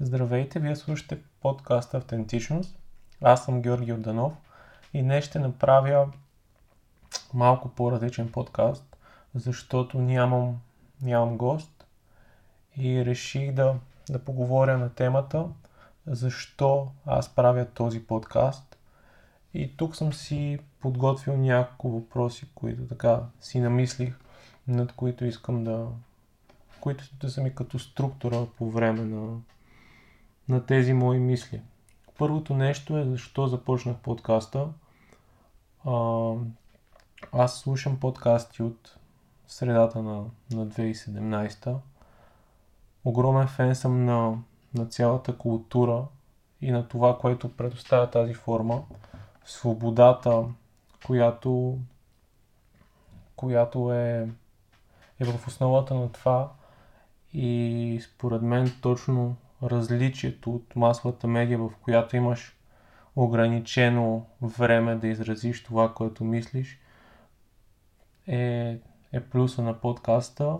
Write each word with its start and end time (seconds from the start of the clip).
Здравейте, 0.00 0.60
вие 0.60 0.76
слушате 0.76 1.18
подкаст 1.40 1.94
Автентичност. 1.94 2.78
Аз 3.22 3.44
съм 3.44 3.62
Георги 3.62 3.92
Орданов 3.92 4.32
и 4.94 5.02
днес 5.02 5.24
ще 5.24 5.38
направя 5.38 6.10
малко 7.34 7.68
по-различен 7.68 8.32
подкаст, 8.32 8.96
защото 9.34 9.98
нямам, 9.98 10.60
нямам 11.02 11.36
гост 11.36 11.86
и 12.76 13.04
реших 13.04 13.52
да, 13.52 13.74
да 14.10 14.18
поговоря 14.18 14.78
на 14.78 14.94
темата 14.94 15.44
защо 16.06 16.88
аз 17.06 17.34
правя 17.34 17.66
този 17.66 18.06
подкаст. 18.06 18.78
И 19.54 19.76
тук 19.76 19.96
съм 19.96 20.12
си 20.12 20.58
подготвил 20.80 21.36
няколко 21.36 21.90
въпроси, 21.90 22.48
които 22.54 22.86
така 22.86 23.20
си 23.40 23.60
намислих, 23.60 24.14
над 24.68 24.92
които 24.92 25.24
искам 25.24 25.64
да, 25.64 25.86
които 26.80 27.04
да 27.20 27.30
са 27.30 27.42
ми 27.42 27.54
като 27.54 27.78
структура 27.78 28.46
по 28.58 28.70
време 28.70 29.04
на, 29.04 29.38
на 30.48 30.66
тези 30.66 30.92
мои 30.92 31.18
мисли. 31.18 31.62
Първото 32.18 32.54
нещо 32.54 32.98
е 32.98 33.04
защо 33.04 33.46
започнах 33.46 33.96
подкаста. 33.96 34.68
А, 35.86 36.32
аз 37.32 37.60
слушам 37.60 38.00
подкасти 38.00 38.62
от 38.62 38.98
средата 39.46 40.02
на, 40.02 40.24
на 40.50 40.66
2017. 40.66 41.76
Огромен 43.04 43.46
фен 43.46 43.74
съм 43.74 44.04
на, 44.04 44.38
на 44.74 44.86
цялата 44.86 45.38
култура 45.38 46.04
и 46.60 46.70
на 46.70 46.88
това, 46.88 47.18
което 47.18 47.56
предоставя 47.56 48.10
тази 48.10 48.34
форма. 48.34 48.82
Свободата, 49.44 50.44
която, 51.06 51.78
която 53.36 53.92
е, 53.92 54.28
е 55.20 55.24
в 55.24 55.46
основата 55.46 55.94
на 55.94 56.12
това 56.12 56.52
и 57.32 58.00
според 58.04 58.42
мен 58.42 58.72
точно 58.82 59.36
различието 59.62 60.54
от 60.54 60.76
масовата 60.76 61.26
медия, 61.26 61.58
в 61.58 61.70
която 61.82 62.16
имаш 62.16 62.56
ограничено 63.16 64.26
време 64.42 64.96
да 64.96 65.08
изразиш 65.08 65.64
това, 65.64 65.94
което 65.94 66.24
мислиш, 66.24 66.80
е, 68.26 68.78
е 69.12 69.20
плюса 69.20 69.62
на 69.62 69.80
подкаста. 69.80 70.58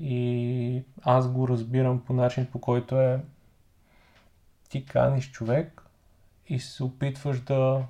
И 0.00 0.82
аз 1.02 1.32
го 1.32 1.48
разбирам 1.48 2.00
по 2.00 2.12
начин, 2.12 2.46
по 2.52 2.60
който 2.60 3.00
е 3.00 3.20
ти 4.68 4.84
каниш 4.84 5.30
човек 5.30 5.82
и 6.48 6.60
се 6.60 6.84
опитваш 6.84 7.40
да, 7.40 7.86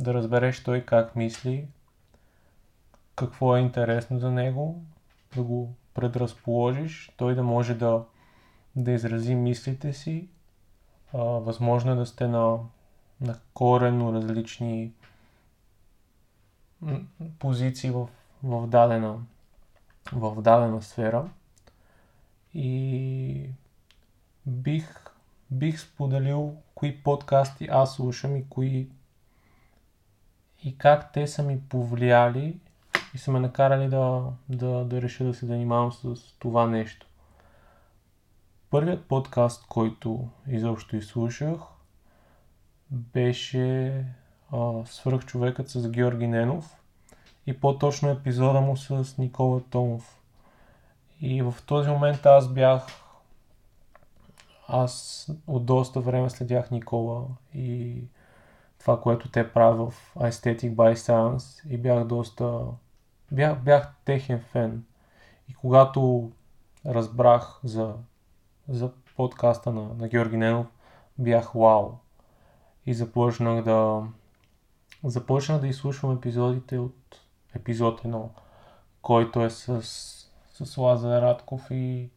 да 0.00 0.14
разбереш 0.14 0.62
той 0.62 0.80
как 0.80 1.16
мисли, 1.16 1.68
какво 3.16 3.56
е 3.56 3.60
интересно 3.60 4.18
за 4.18 4.30
него, 4.30 4.82
да 5.36 5.42
го 5.42 5.74
предразположиш, 5.94 7.12
той 7.16 7.34
да 7.34 7.42
може 7.42 7.74
да, 7.74 8.04
да 8.76 8.92
изрази 8.92 9.34
мислите 9.34 9.92
си. 9.92 10.28
А, 11.12 11.18
възможно 11.18 11.92
е 11.92 11.94
да 11.94 12.06
сте 12.06 12.28
на, 12.28 12.58
на 13.20 13.38
корено 13.54 14.12
различни 14.12 14.92
позиции 17.38 17.90
в, 17.90 18.08
в, 18.42 18.66
дадена, 18.66 19.18
в 20.12 20.42
дадена 20.42 20.82
сфера. 20.82 21.28
И 22.54 23.48
бих, 24.46 25.04
бих 25.50 25.80
споделил 25.80 26.56
кои 26.74 27.02
подкасти 27.02 27.68
аз 27.70 27.94
слушам 27.94 28.36
и 28.36 28.48
кои 28.48 28.88
и 30.64 30.78
как 30.78 31.12
те 31.12 31.26
са 31.26 31.42
ми 31.42 31.60
повлияли 31.68 32.58
и 33.14 33.18
са 33.18 33.32
ме 33.32 33.40
накарали 33.40 33.88
да, 33.88 34.32
да, 34.48 34.84
да 34.84 35.02
реша 35.02 35.24
да 35.24 35.34
се 35.34 35.46
занимавам 35.46 35.92
с 35.92 36.16
това 36.38 36.66
нещо. 36.66 37.06
Първият 38.74 39.04
подкаст, 39.04 39.66
който 39.68 40.28
изобщо 40.48 40.96
изслушах, 40.96 41.58
беше 42.90 44.04
а, 44.52 44.72
Свръхчовекът 44.86 45.68
с 45.68 45.90
Георги 45.90 46.26
Ненов 46.26 46.82
и 47.46 47.60
по-точно 47.60 48.10
епизода 48.10 48.60
му 48.60 48.76
с 48.76 49.18
Никола 49.18 49.60
Томов. 49.70 50.20
И 51.20 51.42
в 51.42 51.54
този 51.66 51.90
момент 51.90 52.26
аз 52.26 52.48
бях 52.48 52.86
аз 54.68 55.26
от 55.46 55.66
доста 55.66 56.00
време 56.00 56.30
следях 56.30 56.70
Никола 56.70 57.24
и 57.54 58.02
това, 58.78 59.00
което 59.00 59.28
те 59.28 59.52
правят 59.52 59.92
в 59.92 60.14
Aesthetic 60.14 60.74
by 60.74 60.94
Science 60.94 61.68
и 61.68 61.78
бях 61.78 62.04
доста 62.04 62.60
бях, 63.32 63.58
бях 63.58 63.94
техен 64.04 64.40
фен. 64.40 64.84
И 65.48 65.54
когато 65.54 66.30
разбрах 66.86 67.60
за, 67.64 67.94
за 68.68 68.90
подкаста 69.16 69.72
на, 69.72 69.94
на 69.94 70.08
Георги 70.08 70.36
Ненов, 70.36 70.66
бях 71.18 71.52
вау. 71.52 71.90
И 72.86 72.94
започнах 72.94 73.64
да 73.64 74.02
започнах 75.04 75.60
да 75.60 75.68
изслушвам 75.68 76.16
епизодите 76.16 76.78
от 76.78 77.20
епизод 77.54 78.02
1, 78.02 78.28
който 79.02 79.44
е 79.44 79.50
с, 79.50 79.82
с 80.64 80.76
Лазар 80.76 81.22
Радков 81.22 81.66
и 81.70 82.10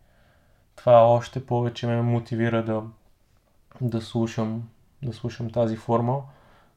това 0.76 1.08
още 1.08 1.46
повече 1.46 1.88
ме 1.88 2.02
мотивира 2.02 2.66
да, 2.66 2.84
да 3.82 4.02
слушам, 4.02 4.70
да 5.04 5.14
слушам 5.14 5.50
тази 5.50 5.78
форма, 5.78 6.22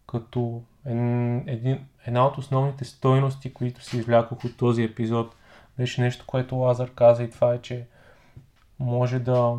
като 0.07 0.63
един, 0.85 1.87
една 2.07 2.27
от 2.27 2.39
основните 2.39 2.85
стойности, 2.85 3.55
които 3.55 3.85
си 3.85 3.97
извлякох 3.97 4.45
от 4.45 4.57
този 4.57 4.83
епизод, 4.83 5.35
беше 5.79 6.01
нещо, 6.01 6.25
което 6.27 6.57
Лазар 6.57 6.91
каза 6.95 7.23
и 7.25 7.31
това 7.31 7.55
е, 7.55 7.59
че 7.59 7.87
може 8.81 9.19
да, 9.19 9.59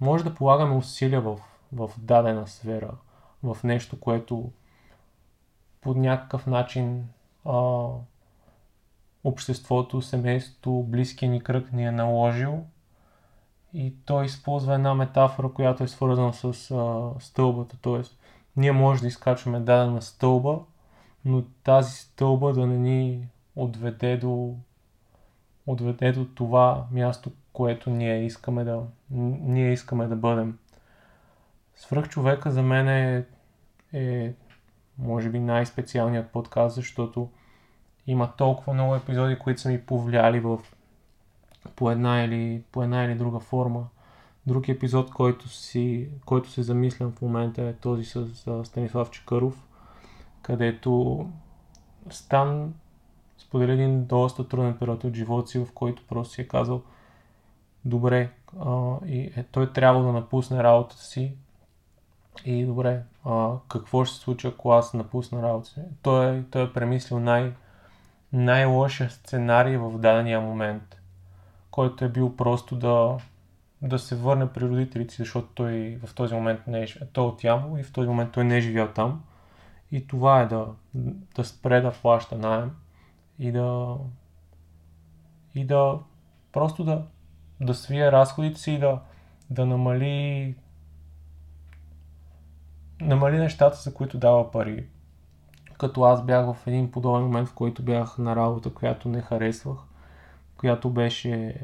може 0.00 0.24
да 0.24 0.34
полагаме 0.34 0.76
усилия 0.76 1.20
в, 1.20 1.40
в 1.72 1.90
дадена 1.98 2.46
сфера, 2.46 2.90
в 3.42 3.58
нещо, 3.64 4.00
което 4.00 4.50
по 5.80 5.94
някакъв 5.94 6.46
начин 6.46 7.08
а, 7.44 7.86
обществото, 9.24 10.02
семейството, 10.02 10.84
близкия 10.88 11.30
ни 11.30 11.42
кръг 11.42 11.72
ни 11.72 11.84
е 11.84 11.90
наложил. 11.90 12.64
И 13.74 13.94
той 14.04 14.24
използва 14.24 14.74
една 14.74 14.94
метафора, 14.94 15.48
която 15.48 15.84
е 15.84 15.88
свързана 15.88 16.32
с 16.32 16.70
а, 16.70 17.10
стълбата. 17.20 17.76
Т.е. 17.82 18.02
ние 18.56 18.72
може 18.72 19.00
да 19.00 19.06
изкачваме 19.06 19.60
дадена 19.60 20.02
стълба, 20.02 20.58
но 21.24 21.42
тази 21.64 21.92
стълба 21.92 22.52
да 22.52 22.66
не 22.66 22.78
ни 22.78 23.28
отведе 23.56 24.16
до, 24.16 24.56
отведе 25.72 26.12
до 26.12 26.24
това 26.24 26.86
място, 26.90 27.30
което 27.52 27.90
ние 27.90 28.24
искаме 28.24 28.64
да, 28.64 28.82
ние 29.10 29.72
искаме 29.72 30.06
да 30.06 30.16
бъдем. 30.16 30.58
Свръхчовека 31.74 32.50
за 32.50 32.62
мен 32.62 32.88
е, 32.88 33.26
е 33.92 34.32
може 34.98 35.28
би 35.28 35.40
най-специалният 35.40 36.30
подкаст, 36.30 36.74
защото 36.74 37.28
има 38.06 38.32
толкова 38.36 38.72
много 38.72 38.94
епизоди, 38.94 39.38
които 39.38 39.60
са 39.60 39.68
ми 39.68 39.80
повлияли 39.80 40.40
в, 40.40 40.58
по, 41.76 41.90
една 41.90 42.22
или, 42.22 42.62
по 42.72 42.82
една 42.82 43.04
или 43.04 43.14
друга 43.14 43.40
форма. 43.40 43.86
Друг 44.46 44.68
епизод, 44.68 45.10
който, 45.10 45.48
си, 45.48 46.08
който 46.24 46.50
се 46.50 46.62
замислям 46.62 47.12
в 47.12 47.22
момента 47.22 47.62
е 47.62 47.72
този 47.72 48.04
с 48.04 48.26
Станислав 48.64 49.10
Чекаров, 49.10 49.66
където 50.42 51.26
Стан 52.10 52.74
сподели 53.40 53.72
един 53.72 54.04
доста 54.04 54.48
труден 54.48 54.76
период 54.78 55.04
от 55.04 55.14
живота 55.14 55.48
си, 55.48 55.58
в 55.58 55.72
който 55.74 56.02
просто 56.08 56.34
си 56.34 56.40
е 56.40 56.48
казал 56.48 56.82
добре, 57.84 58.30
а, 58.60 58.96
и 59.06 59.32
е, 59.36 59.44
той 59.52 59.72
трябва 59.72 60.02
да 60.02 60.12
напусне 60.12 60.62
работата 60.62 61.02
си 61.02 61.32
и 62.44 62.64
добре, 62.64 63.02
а, 63.24 63.52
какво 63.68 64.04
ще 64.04 64.16
се 64.16 64.22
случи, 64.22 64.46
ако 64.46 64.72
аз 64.72 64.94
напусна 64.94 65.42
работата 65.42 65.70
си? 65.70 65.80
Той, 66.02 66.44
той 66.50 66.64
е 66.64 66.72
премислил 66.72 67.20
най- 67.20 67.52
най-лошия 68.32 69.10
сценарий 69.10 69.76
в 69.76 69.98
дадения 69.98 70.40
момент, 70.40 70.96
който 71.70 72.04
е 72.04 72.08
бил 72.08 72.36
просто 72.36 72.76
да, 72.76 73.16
да 73.82 73.98
се 73.98 74.16
върне 74.16 74.52
при 74.52 74.68
родителите 74.68 75.14
си, 75.14 75.22
защото 75.22 75.48
той 75.54 75.98
в 76.06 76.14
този 76.14 76.34
момент 76.34 76.60
не 76.66 76.82
е, 76.82 76.86
той 77.12 77.24
е 77.24 77.28
от 77.28 77.44
Ямбол 77.44 77.78
и 77.78 77.82
в 77.82 77.92
този 77.92 78.08
момент 78.08 78.32
той 78.32 78.44
не 78.44 78.56
е 78.56 78.60
живял 78.60 78.88
там. 78.88 79.22
И 79.92 80.06
това 80.06 80.40
е 80.40 80.46
да, 80.46 80.66
да 81.36 81.44
спре 81.44 81.80
да 81.80 81.92
плаща 81.92 82.38
найем 82.38 82.70
и 83.40 83.52
да 83.52 83.96
и 85.54 85.64
да 85.64 85.98
просто 86.52 86.84
да, 86.84 87.06
да 87.60 87.74
свие 87.74 88.12
разходите 88.12 88.60
си 88.60 88.72
и 88.72 88.78
да, 88.78 89.00
да 89.50 89.66
намали 89.66 90.54
намали 93.00 93.38
нещата, 93.38 93.76
за 93.76 93.94
които 93.94 94.18
дава 94.18 94.50
пари. 94.50 94.86
Като 95.78 96.02
аз 96.02 96.24
бях 96.24 96.54
в 96.54 96.66
един 96.66 96.90
подобен 96.90 97.22
момент, 97.22 97.48
в 97.48 97.54
който 97.54 97.82
бях 97.82 98.18
на 98.18 98.36
работа, 98.36 98.74
която 98.74 99.08
не 99.08 99.20
харесвах, 99.20 99.78
която 100.56 100.90
беше... 100.90 101.60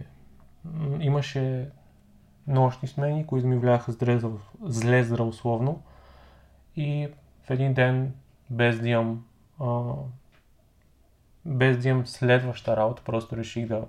имаше 1.00 1.70
нощни 2.46 2.88
смени, 2.88 3.26
които 3.26 3.46
ми 3.46 3.58
вляха 3.58 3.92
зле, 4.62 5.04
здравословно. 5.04 5.82
И 6.76 7.08
в 7.42 7.50
един 7.50 7.74
ден, 7.74 8.14
без 8.50 8.80
да 8.80 8.88
имам, 8.88 9.24
без 11.46 11.78
да 11.78 11.88
имам 11.88 12.06
следваща 12.06 12.76
работа, 12.76 13.02
просто 13.04 13.36
реших 13.36 13.66
да 13.66 13.84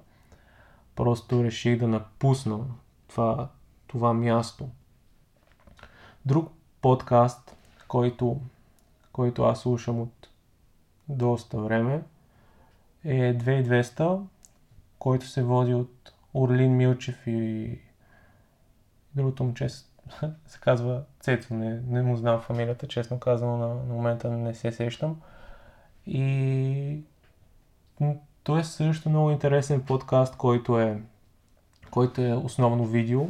просто 0.95 1.43
реших 1.43 1.79
да 1.79 1.87
напусна 1.87 2.59
това, 3.07 3.49
това 3.87 4.13
място. 4.13 4.69
Друг 6.25 6.51
подкаст, 6.81 7.55
който, 7.87 8.41
който 9.11 9.43
аз 9.43 9.59
слушам 9.61 10.01
от 10.01 10.29
доста 11.09 11.57
време, 11.57 12.03
е 13.03 13.37
2200, 13.37 14.21
който 14.99 15.27
се 15.27 15.43
води 15.43 15.73
от 15.73 16.13
Орлин 16.33 16.75
Милчев 16.75 17.27
и 17.27 17.79
другото 19.15 19.43
момче 19.43 19.69
се 20.47 20.59
казва 20.61 21.03
Цецо, 21.19 21.53
не, 21.53 21.81
не 21.87 22.01
му 22.01 22.15
знам 22.15 22.41
фамилията, 22.41 22.87
честно 22.87 23.19
казано 23.19 23.57
на, 23.57 23.67
на 23.67 23.93
момента 23.93 24.29
не 24.29 24.53
се 24.53 24.71
сещам. 24.71 25.21
И 26.05 27.01
той 28.43 28.59
е 28.59 28.63
също 28.63 29.09
много 29.09 29.31
интересен 29.31 29.83
подкаст, 29.83 30.35
който 30.35 30.79
е, 30.79 31.01
който 31.91 32.21
е 32.21 32.33
основно 32.33 32.85
видео. 32.85 33.27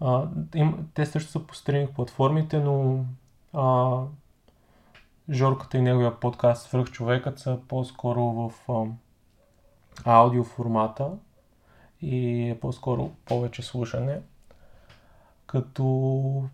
А, 0.00 0.28
им, 0.54 0.88
те 0.94 1.06
също 1.06 1.30
са 1.30 1.46
по 1.46 1.54
стриминг 1.54 1.94
платформите, 1.94 2.58
но 2.58 3.04
а, 3.52 4.00
Жорката 5.30 5.78
и 5.78 5.82
неговия 5.82 6.20
подкаст 6.20 6.68
Свръх 6.68 6.90
човекът 6.90 7.38
са 7.38 7.58
по-скоро 7.68 8.22
в 8.22 8.52
а, 8.68 8.84
аудио 10.04 10.44
формата 10.44 11.10
и 12.00 12.48
е 12.50 12.60
по-скоро 12.60 13.10
повече 13.24 13.62
слушане. 13.62 14.20
Като 15.46 16.44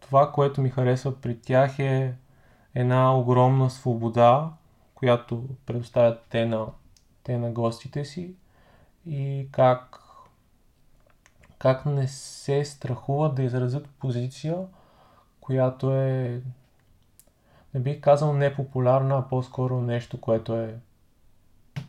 това, 0.00 0.32
което 0.32 0.62
ми 0.62 0.70
харесва 0.70 1.20
при 1.20 1.40
тях 1.40 1.78
е 1.78 2.14
една 2.74 3.16
огромна 3.16 3.70
свобода, 3.70 4.50
която 4.96 5.44
предоставят 5.66 6.26
те 6.30 6.46
на, 6.46 6.66
те 7.22 7.38
на 7.38 7.50
гостите 7.50 8.04
си 8.04 8.34
и 9.06 9.48
как, 9.52 10.00
как 11.58 11.86
не 11.86 12.08
се 12.08 12.64
страхуват 12.64 13.34
да 13.34 13.42
изразят 13.42 13.88
позиция, 13.88 14.66
която 15.40 15.92
е, 15.92 16.42
не 17.74 17.80
бих 17.80 18.00
казал 18.00 18.32
непопулярна, 18.32 19.18
а 19.18 19.28
по-скоро 19.28 19.80
нещо, 19.80 20.20
което 20.20 20.56
е 20.56 20.78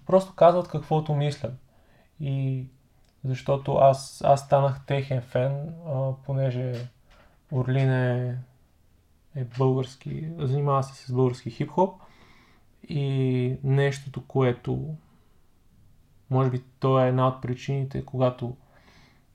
просто 0.06 0.36
казват 0.36 0.68
каквото 0.68 1.16
мислят. 1.16 1.54
И 2.20 2.66
защото 3.24 3.76
аз, 3.76 4.22
аз 4.26 4.42
станах 4.42 4.86
техен 4.86 5.22
фен, 5.22 5.74
а, 5.88 6.12
понеже 6.26 6.90
Орлин 7.52 7.92
е, 7.92 8.38
е 9.36 9.44
български, 9.44 10.30
занимава 10.38 10.84
се 10.84 11.06
с 11.06 11.14
български 11.14 11.52
хип-хоп 11.52 12.02
и 12.90 13.58
нещото, 13.64 14.28
което 14.28 14.96
може 16.30 16.50
би 16.50 16.64
то 16.80 17.00
е 17.00 17.08
една 17.08 17.28
от 17.28 17.42
причините, 17.42 18.06
когато 18.06 18.58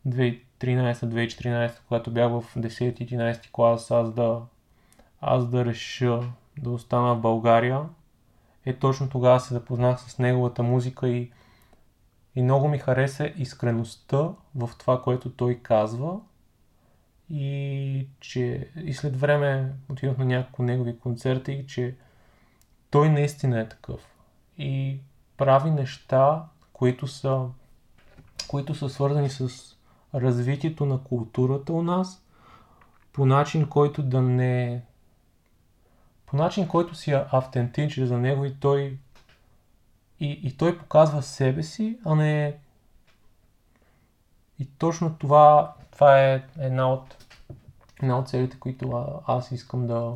2013-2014, 0.08 1.78
когато 1.88 2.10
бях 2.10 2.30
в 2.30 2.44
10-11 2.56 3.50
клас, 3.52 3.90
аз 3.90 4.12
да, 4.12 4.40
аз 5.20 5.48
да 5.48 5.64
реша 5.64 6.20
да 6.58 6.70
остана 6.70 7.14
в 7.14 7.20
България, 7.20 7.80
е 8.66 8.72
точно 8.72 9.08
тогава 9.08 9.40
се 9.40 9.54
запознах 9.54 10.00
с 10.00 10.18
неговата 10.18 10.62
музика 10.62 11.08
и 11.08 11.30
и 12.36 12.42
много 12.42 12.68
ми 12.68 12.78
хареса 12.78 13.32
искреността 13.36 14.28
в 14.54 14.70
това, 14.78 15.02
което 15.02 15.30
той 15.30 15.54
казва. 15.62 16.20
И 17.30 18.06
че 18.20 18.68
и 18.84 18.94
след 18.94 19.16
време 19.16 19.72
отидох 19.90 20.18
на 20.18 20.24
няколко 20.24 20.62
негови 20.62 20.98
концерти 20.98 21.64
че 21.68 21.94
той 22.92 23.08
наистина 23.08 23.60
е 23.60 23.68
такъв. 23.68 24.00
И 24.58 24.98
прави 25.36 25.70
неща, 25.70 26.44
които 26.72 27.06
са, 27.06 27.46
които 28.48 28.74
са 28.74 28.88
свързани 28.88 29.30
с 29.30 29.48
развитието 30.14 30.86
на 30.86 31.02
културата 31.02 31.72
у 31.72 31.82
нас, 31.82 32.24
по 33.12 33.26
начин, 33.26 33.68
който 33.68 34.02
да 34.02 34.22
не... 34.22 34.82
По 36.26 36.36
начин, 36.36 36.68
който 36.68 36.94
си 36.94 37.12
е 37.12 37.24
автентичен 37.30 38.06
за 38.06 38.18
него 38.18 38.44
и 38.44 38.54
той 38.60 38.98
и, 40.20 40.40
и 40.42 40.56
той 40.56 40.78
показва 40.78 41.22
себе 41.22 41.62
си, 41.62 41.98
а 42.04 42.14
не... 42.14 42.56
И 44.58 44.66
точно 44.78 45.14
това, 45.18 45.74
това 45.90 46.20
е 46.20 46.44
една 46.58 46.92
от, 46.92 47.26
една 48.02 48.18
от 48.18 48.28
целите, 48.28 48.60
които 48.60 49.04
аз 49.26 49.52
искам 49.52 49.86
да, 49.86 50.12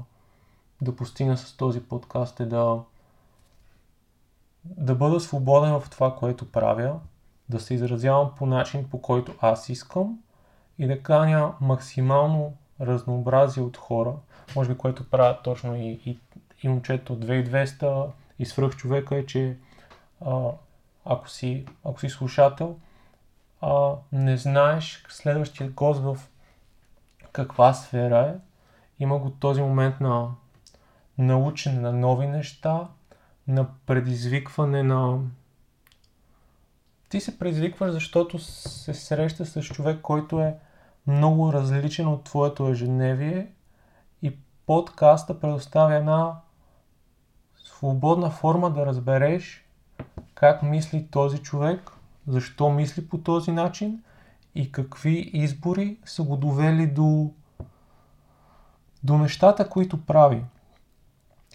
да 0.80 0.96
постигна 0.96 1.36
с 1.36 1.56
този 1.56 1.80
подкаст 1.80 2.40
е 2.40 2.46
да, 2.46 2.78
да 4.64 4.94
бъда 4.94 5.20
свободен 5.20 5.80
в 5.80 5.90
това, 5.90 6.16
което 6.16 6.52
правя, 6.52 7.00
да 7.48 7.60
се 7.60 7.74
изразявам 7.74 8.30
по 8.38 8.46
начин, 8.46 8.88
по 8.90 9.02
който 9.02 9.34
аз 9.40 9.68
искам 9.68 10.18
и 10.78 10.86
да 10.86 11.02
каня 11.02 11.54
максимално 11.60 12.56
разнообразие 12.80 13.62
от 13.62 13.76
хора, 13.76 14.12
може 14.56 14.70
би 14.70 14.78
което 14.78 15.10
правят 15.10 15.42
точно 15.42 15.76
и, 15.76 16.00
и, 16.06 16.18
и 16.62 16.68
момчето 16.68 17.12
от 17.12 17.24
2200 17.24 18.06
и 18.38 18.46
свръх 18.46 18.76
човека 18.76 19.16
е, 19.16 19.26
че 19.26 19.56
а, 20.26 20.50
ако, 21.04 21.28
си, 21.28 21.66
ако 21.84 22.00
си 22.00 22.08
слушател, 22.08 22.76
а, 23.60 23.92
не 24.12 24.36
знаеш 24.36 25.04
следващия 25.08 25.70
гост 25.70 26.00
в 26.00 26.16
каква 27.32 27.74
сфера 27.74 28.18
е, 28.18 28.34
има 29.00 29.18
го 29.18 29.30
този 29.30 29.62
момент 29.62 30.00
на 30.00 30.28
научене 31.18 31.80
на 31.80 31.92
нови 31.92 32.26
неща, 32.26 32.88
на 33.48 33.66
предизвикване 33.86 34.82
на... 34.82 35.18
Ти 37.08 37.20
се 37.20 37.38
предизвикваш, 37.38 37.92
защото 37.92 38.38
се 38.38 38.94
среща 38.94 39.46
с 39.46 39.62
човек, 39.62 40.00
който 40.00 40.40
е 40.40 40.58
много 41.06 41.52
различен 41.52 42.08
от 42.08 42.24
твоето 42.24 42.68
ежедневие 42.68 43.52
и 44.22 44.36
подкаста 44.66 45.40
предоставя 45.40 45.94
една 45.94 46.40
свободна 47.64 48.30
форма 48.30 48.70
да 48.70 48.86
разбереш 48.86 49.66
как 50.34 50.62
мисли 50.62 51.06
този 51.10 51.38
човек, 51.38 51.90
защо 52.26 52.70
мисли 52.70 53.08
по 53.08 53.18
този 53.18 53.52
начин 53.52 54.02
и 54.54 54.72
какви 54.72 55.30
избори 55.32 55.98
са 56.04 56.22
го 56.22 56.36
довели 56.36 56.86
до, 56.86 57.30
до 59.04 59.18
нещата, 59.18 59.68
които 59.68 60.06
прави. 60.06 60.44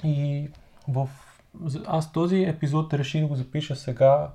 И 0.03 0.49
в... 0.87 1.09
аз 1.87 2.11
този 2.11 2.43
епизод 2.43 2.93
реших 2.93 3.21
да 3.21 3.27
го 3.27 3.35
запиша 3.35 3.75
сега, 3.75 4.29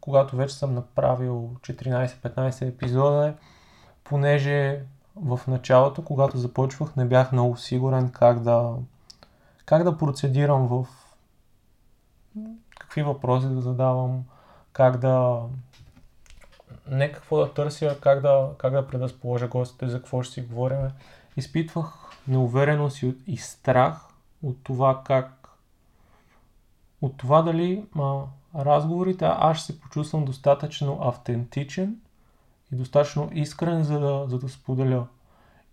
когато 0.00 0.36
вече 0.36 0.54
съм 0.54 0.74
направил 0.74 1.50
14-15 1.60 2.68
епизода, 2.68 3.34
понеже 4.04 4.82
в 5.16 5.40
началото, 5.48 6.04
когато 6.04 6.38
започвах, 6.38 6.96
не 6.96 7.04
бях 7.04 7.32
много 7.32 7.56
сигурен 7.56 8.10
как 8.10 8.40
да, 8.40 8.74
как 9.64 9.84
да 9.84 9.98
процедирам 9.98 10.66
в 10.66 10.86
какви 12.78 13.02
въпроси 13.02 13.46
да 13.46 13.60
задавам, 13.60 14.24
как 14.72 14.96
да... 14.96 15.40
Не 16.88 17.12
какво 17.12 17.36
да 17.36 17.54
търся, 17.54 17.96
как 18.00 18.20
да, 18.20 18.50
как 18.58 18.72
да 18.72 18.86
предразположа 18.86 19.48
гостите, 19.48 19.88
за 19.88 19.98
какво 19.98 20.22
ще 20.22 20.34
си 20.34 20.40
говорим. 20.40 20.78
Изпитвах 21.36 22.10
неувереност 22.28 23.02
и, 23.02 23.14
и 23.26 23.36
страх 23.36 24.11
от 24.42 24.56
това 24.62 25.02
как... 25.04 25.48
От 27.00 27.16
това 27.16 27.42
дали 27.42 27.84
а, 27.98 28.22
разговорите 28.54 29.24
аз 29.24 29.66
се 29.66 29.80
почувствам 29.80 30.24
достатъчно 30.24 30.98
автентичен 31.02 31.96
и 32.72 32.76
достатъчно 32.76 33.30
искрен, 33.32 33.82
за 33.82 34.00
да, 34.00 34.24
за 34.28 34.38
да 34.38 34.48
споделя. 34.48 35.06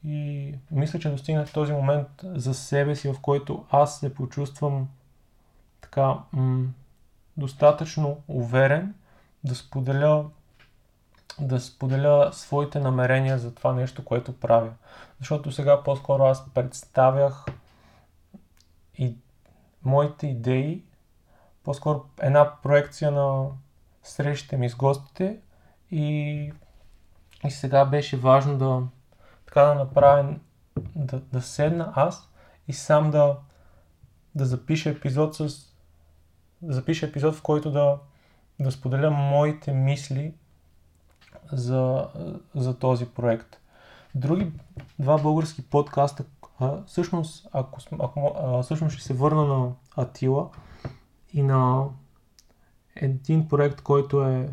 И 0.03 0.53
мисля, 0.71 0.99
че 0.99 1.09
достигнах 1.09 1.53
този 1.53 1.73
момент 1.73 2.07
за 2.23 2.53
себе 2.53 2.95
си, 2.95 3.13
в 3.13 3.19
който 3.21 3.65
аз 3.69 3.99
се 3.99 4.13
почувствам 4.13 4.87
така 5.81 6.15
м- 6.31 6.67
достатъчно 7.37 8.17
уверен 8.27 8.93
да 9.43 9.55
споделя, 9.55 10.25
да 11.39 11.59
споделя 11.59 12.29
своите 12.33 12.79
намерения 12.79 13.39
за 13.39 13.55
това 13.55 13.73
нещо, 13.73 14.05
което 14.05 14.39
правя. 14.39 14.71
Защото 15.19 15.51
сега 15.51 15.83
по-скоро 15.83 16.23
аз 16.23 16.49
представях 16.53 17.45
и 18.99 19.15
моите 19.83 20.27
идеи, 20.27 20.83
по-скоро 21.63 22.05
една 22.21 22.55
проекция 22.63 23.11
на 23.11 23.47
срещите 24.03 24.57
ми 24.57 24.69
с 24.69 24.75
гостите 24.75 25.39
и, 25.91 26.53
и 27.45 27.51
сега 27.51 27.85
беше 27.85 28.17
важно 28.17 28.57
да 28.57 28.81
така 29.45 29.61
да 29.61 29.75
направя, 29.75 30.35
да, 30.95 31.19
да 31.19 31.41
седна 31.41 31.93
аз 31.95 32.29
и 32.67 32.73
сам 32.73 33.11
да, 33.11 33.37
да 34.35 34.45
запиша 34.45 34.89
епизод 34.89 35.35
с 35.35 35.69
да 36.61 36.73
запиша 36.73 37.05
епизод, 37.05 37.35
в 37.35 37.41
който 37.41 37.71
да, 37.71 37.97
да 38.59 38.71
споделя 38.71 39.11
моите 39.11 39.73
мисли 39.73 40.33
за, 41.51 42.07
за 42.55 42.79
този 42.79 43.05
проект. 43.05 43.57
Други 44.15 44.51
два 44.99 45.17
български 45.17 45.69
подкаста, 45.69 46.25
а, 46.59 46.83
всъщност, 46.85 47.47
ако, 47.51 47.79
ако, 47.99 48.35
а, 48.43 48.63
всъщност 48.63 48.95
ще 48.95 49.03
се 49.03 49.13
върна 49.13 49.45
на 49.45 49.71
Атила 49.95 50.49
и 51.33 51.43
на 51.43 51.85
един 52.95 53.47
проект, 53.47 53.81
който 53.81 54.23
е 54.23 54.49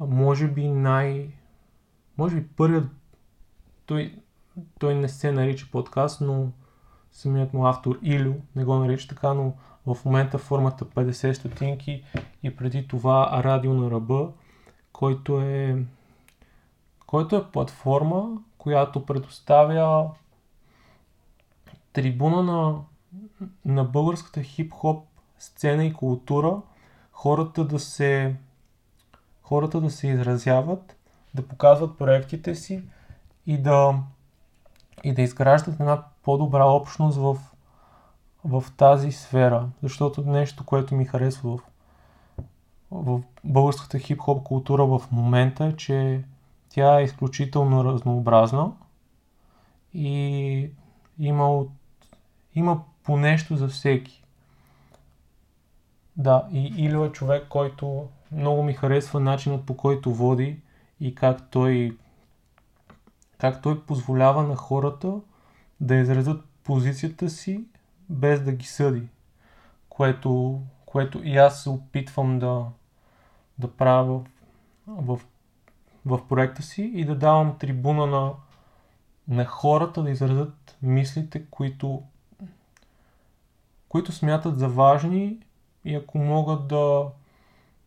може 0.00 0.48
би 0.48 0.68
най, 0.68 1.28
може 2.18 2.36
би 2.36 2.48
първият, 2.48 2.86
той, 3.86 4.18
той 4.78 4.94
не 4.94 5.08
се 5.08 5.32
нарича 5.32 5.66
подкаст, 5.72 6.20
но 6.20 6.48
самият 7.12 7.52
му 7.52 7.66
автор 7.66 7.98
Илю 8.02 8.34
не 8.56 8.64
го 8.64 8.74
нарича 8.74 9.08
така, 9.08 9.34
но 9.34 9.52
в 9.86 10.04
момента 10.04 10.38
формата 10.38 10.84
50 10.84 11.32
стотинки 11.32 12.04
и 12.42 12.56
преди 12.56 12.88
това 12.88 13.42
Радио 13.44 13.74
на 13.74 13.90
ръба, 13.90 14.32
който 14.92 15.40
е, 15.40 15.84
който 17.06 17.36
е 17.36 17.50
платформа, 17.50 18.42
която 18.58 19.06
предоставя 19.06 20.10
трибуна 21.92 22.42
на, 22.42 22.80
на 23.64 23.84
българската 23.84 24.42
хип-хоп 24.42 25.06
сцена 25.38 25.84
и 25.84 25.92
култура, 25.92 26.62
хората 27.12 27.64
да 27.64 27.78
се 27.78 28.36
хората 29.42 29.80
да 29.80 29.90
се 29.90 30.08
изразяват, 30.08 30.96
да 31.34 31.46
показват 31.48 31.98
проектите 31.98 32.54
си 32.54 32.82
и 33.46 33.58
да, 33.58 33.94
и 35.04 35.14
да 35.14 35.22
изграждат 35.22 35.80
една 35.80 36.04
по-добра 36.22 36.64
общност 36.64 37.18
в, 37.18 37.38
в 38.44 38.64
тази 38.76 39.12
сфера. 39.12 39.68
Защото 39.82 40.22
нещо, 40.22 40.64
което 40.64 40.94
ми 40.94 41.04
харесва 41.04 41.56
в, 41.56 41.60
в 42.90 43.22
българската 43.44 43.98
хип-хоп 43.98 44.42
култура 44.42 44.86
в 44.86 45.02
момента 45.12 45.64
е, 45.64 45.76
че 45.76 46.24
тя 46.68 47.00
е 47.00 47.04
изключително 47.04 47.84
разнообразна 47.84 48.72
и 49.94 50.70
има, 51.18 51.56
от, 51.56 51.70
има 52.54 52.82
по 53.02 53.16
нещо 53.16 53.56
за 53.56 53.68
всеки. 53.68 54.24
Да, 56.16 56.48
и 56.52 56.74
Илю 56.76 57.04
е 57.04 57.12
човек, 57.12 57.46
който 57.48 58.08
много 58.32 58.62
ми 58.62 58.72
харесва 58.72 59.20
начинът 59.20 59.66
по 59.66 59.76
който 59.76 60.14
води 60.14 60.60
и 61.00 61.14
как 61.14 61.50
той, 61.50 61.96
как 63.38 63.62
той 63.62 63.82
позволява 63.82 64.42
на 64.42 64.56
хората 64.56 65.20
да 65.80 65.94
изразят 65.94 66.44
позицията 66.64 67.30
си 67.30 67.64
без 68.10 68.42
да 68.42 68.52
ги 68.52 68.66
съди. 68.66 69.08
Което, 69.88 70.60
което 70.86 71.20
и 71.24 71.36
аз 71.36 71.62
се 71.62 71.70
опитвам 71.70 72.38
да, 72.38 72.64
да 73.58 73.70
правя 73.70 74.20
в, 74.86 75.20
в 76.06 76.28
проекта 76.28 76.62
си 76.62 76.82
и 76.94 77.04
да 77.04 77.14
давам 77.14 77.58
трибуна 77.58 78.06
на, 78.06 78.32
на 79.28 79.44
хората 79.44 80.02
да 80.02 80.10
изразят 80.10 80.76
мислите, 80.82 81.44
които, 81.50 82.02
които 83.92 84.12
смятат 84.12 84.58
за 84.58 84.68
важни 84.68 85.38
и 85.84 85.94
ако 85.94 86.18
могат 86.18 86.68
да, 86.68 87.04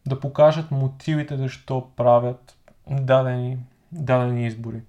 да 0.07 0.19
покажат 0.19 0.71
мотивите 0.71 1.38
защо 1.38 1.89
правят 1.95 2.57
дадени, 2.89 3.57
дадени 3.91 4.47
избори. 4.47 4.81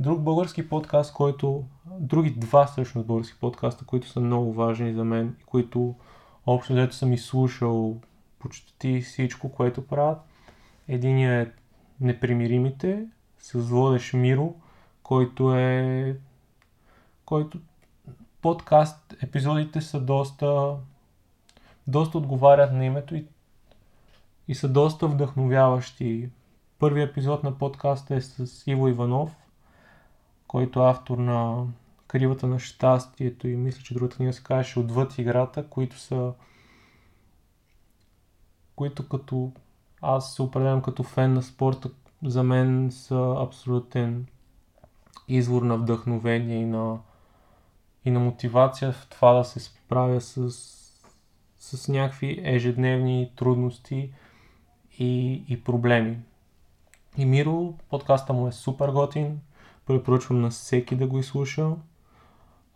Друг 0.00 0.20
български 0.20 0.68
подкаст, 0.68 1.12
който... 1.12 1.64
Други 1.86 2.30
два 2.30 2.66
всъщност 2.66 3.06
български 3.06 3.40
подкаста, 3.40 3.84
които 3.84 4.08
са 4.08 4.20
много 4.20 4.52
важни 4.52 4.94
за 4.94 5.04
мен 5.04 5.36
и 5.40 5.44
които 5.44 5.94
общо 6.46 6.72
взето 6.72 6.94
съм 6.94 7.12
изслушал 7.12 7.96
почти 8.38 9.00
всичко, 9.00 9.52
което 9.52 9.86
правят. 9.86 10.18
Единият 10.88 11.48
е 11.48 11.52
Непримиримите 12.00 13.06
с 13.38 13.52
водещ 13.52 14.14
Миро, 14.14 14.54
който 15.02 15.54
е... 15.54 16.16
който 17.24 17.58
подкаст 18.44 19.14
епизодите 19.22 19.80
са 19.80 20.00
доста 20.00 20.76
доста 21.86 22.18
отговарят 22.18 22.72
на 22.72 22.84
името 22.84 23.14
и, 23.14 23.26
и 24.48 24.54
са 24.54 24.68
доста 24.68 25.08
вдъхновяващи. 25.08 26.28
Първият 26.78 27.10
епизод 27.10 27.44
на 27.44 27.58
подкаста 27.58 28.14
е 28.14 28.20
с 28.20 28.66
Иво 28.66 28.88
Иванов, 28.88 29.36
който 30.46 30.80
е 30.80 30.90
автор 30.90 31.18
на 31.18 31.66
Кривата 32.06 32.46
на 32.46 32.58
щастието 32.58 33.48
и 33.48 33.56
мисля, 33.56 33.82
че 33.82 33.94
другата 33.94 34.16
книга 34.16 34.32
се 34.32 34.42
казваше 34.42 34.78
Отвъд 34.78 35.18
играта, 35.18 35.68
които 35.68 35.98
са 35.98 36.32
които 38.76 39.08
като 39.08 39.52
аз 40.02 40.34
се 40.34 40.42
определям 40.42 40.82
като 40.82 41.02
фен 41.02 41.32
на 41.32 41.42
спорта, 41.42 41.90
за 42.24 42.42
мен 42.42 42.90
са 42.90 43.36
абсолютен 43.38 44.26
извор 45.28 45.62
на 45.62 45.76
вдъхновение 45.76 46.56
и 46.56 46.66
на, 46.66 46.98
и 48.04 48.10
на 48.10 48.20
мотивация 48.20 48.92
в 48.92 49.06
това 49.10 49.32
да 49.32 49.44
се 49.44 49.60
справя 49.60 50.20
с 50.20 50.74
с 51.64 51.88
някакви 51.88 52.40
ежедневни 52.44 53.32
трудности 53.36 54.12
и, 54.98 55.44
и 55.48 55.64
проблеми. 55.64 56.18
И 57.16 57.24
Миро, 57.24 57.74
подкаста 57.90 58.32
му 58.32 58.48
е 58.48 58.52
супер 58.52 58.88
готин, 58.88 59.40
препоръчвам 59.86 60.40
на 60.40 60.50
всеки 60.50 60.96
да 60.96 61.06
го 61.06 61.18
изслуша. 61.18 61.70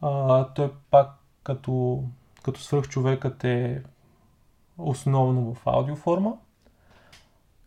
А, 0.00 0.44
той 0.44 0.72
пак 0.90 1.10
като, 1.42 2.04
като 2.42 2.60
свърх 2.60 2.88
човекът 2.88 3.44
е 3.44 3.82
основно 4.78 5.54
в 5.54 5.66
аудиоформа. 5.66 6.38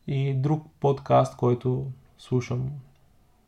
И 0.08 0.34
друг 0.34 0.68
подкаст, 0.80 1.38
който 1.38 1.92
слушам 2.18 2.72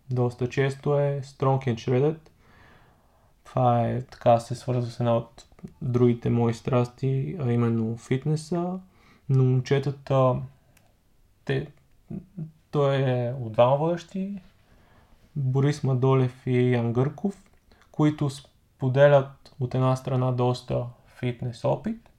доста 0.10 0.50
често 0.50 1.00
е 1.00 1.22
Strong 1.24 1.68
and 1.68 1.76
Shredded. 1.76 2.18
Това 3.54 3.88
е 3.88 4.02
така 4.02 4.40
се 4.40 4.56
свързва 4.56 4.92
с 4.92 5.00
една 5.00 5.18
от 5.18 5.46
другите 5.82 6.30
мои 6.30 6.54
страсти, 6.54 7.38
а 7.40 7.52
именно 7.52 7.98
фитнеса. 7.98 8.80
Но 9.30 9.44
момчетата, 9.44 10.36
те, 11.46 11.68
той 12.72 12.96
е 12.96 13.34
от 13.34 13.52
двама 13.52 13.78
водещи, 13.78 14.42
Борис 15.36 15.84
Мадолев 15.84 16.48
и 16.48 16.72
Ян 16.72 16.94
Гърков, 16.94 17.44
които 17.92 18.30
споделят 18.30 19.56
от 19.60 19.76
една 19.76 19.96
страна 19.96 20.32
доста 20.32 20.86
фитнес 21.20 21.66
опит, 21.66 22.10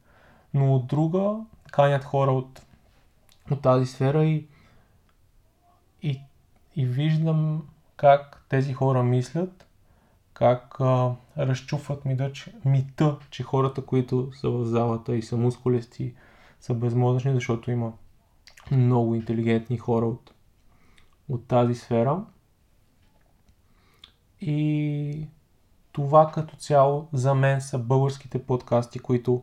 но 0.54 0.74
от 0.74 0.86
друга 0.86 1.36
канят 1.72 2.04
хора 2.04 2.32
от, 2.32 2.62
от 3.50 3.62
тази 3.62 3.86
сфера 3.86 4.24
и, 4.24 4.46
и, 6.02 6.20
и 6.76 6.86
виждам 6.86 7.68
как 7.96 8.44
тези 8.48 8.72
хора 8.72 9.02
мислят 9.02 9.66
как 10.34 10.80
а, 10.80 11.14
разчупват 11.38 12.04
мита 12.04 12.32
че, 12.32 12.54
мита, 12.64 13.16
че 13.30 13.42
хората, 13.42 13.86
които 13.86 14.30
са 14.32 14.50
в 14.50 14.64
залата 14.64 15.16
и 15.16 15.22
са 15.22 15.36
мускулести, 15.36 16.14
са 16.60 16.74
безмозъчни, 16.74 17.34
защото 17.34 17.70
има 17.70 17.92
много 18.70 19.14
интелигентни 19.14 19.78
хора 19.78 20.06
от, 20.06 20.34
от 21.28 21.46
тази 21.46 21.74
сфера. 21.74 22.24
И 24.40 25.28
това 25.92 26.30
като 26.30 26.56
цяло 26.56 27.08
за 27.12 27.34
мен 27.34 27.60
са 27.60 27.78
българските 27.78 28.42
подкасти, 28.42 28.98
които 28.98 29.42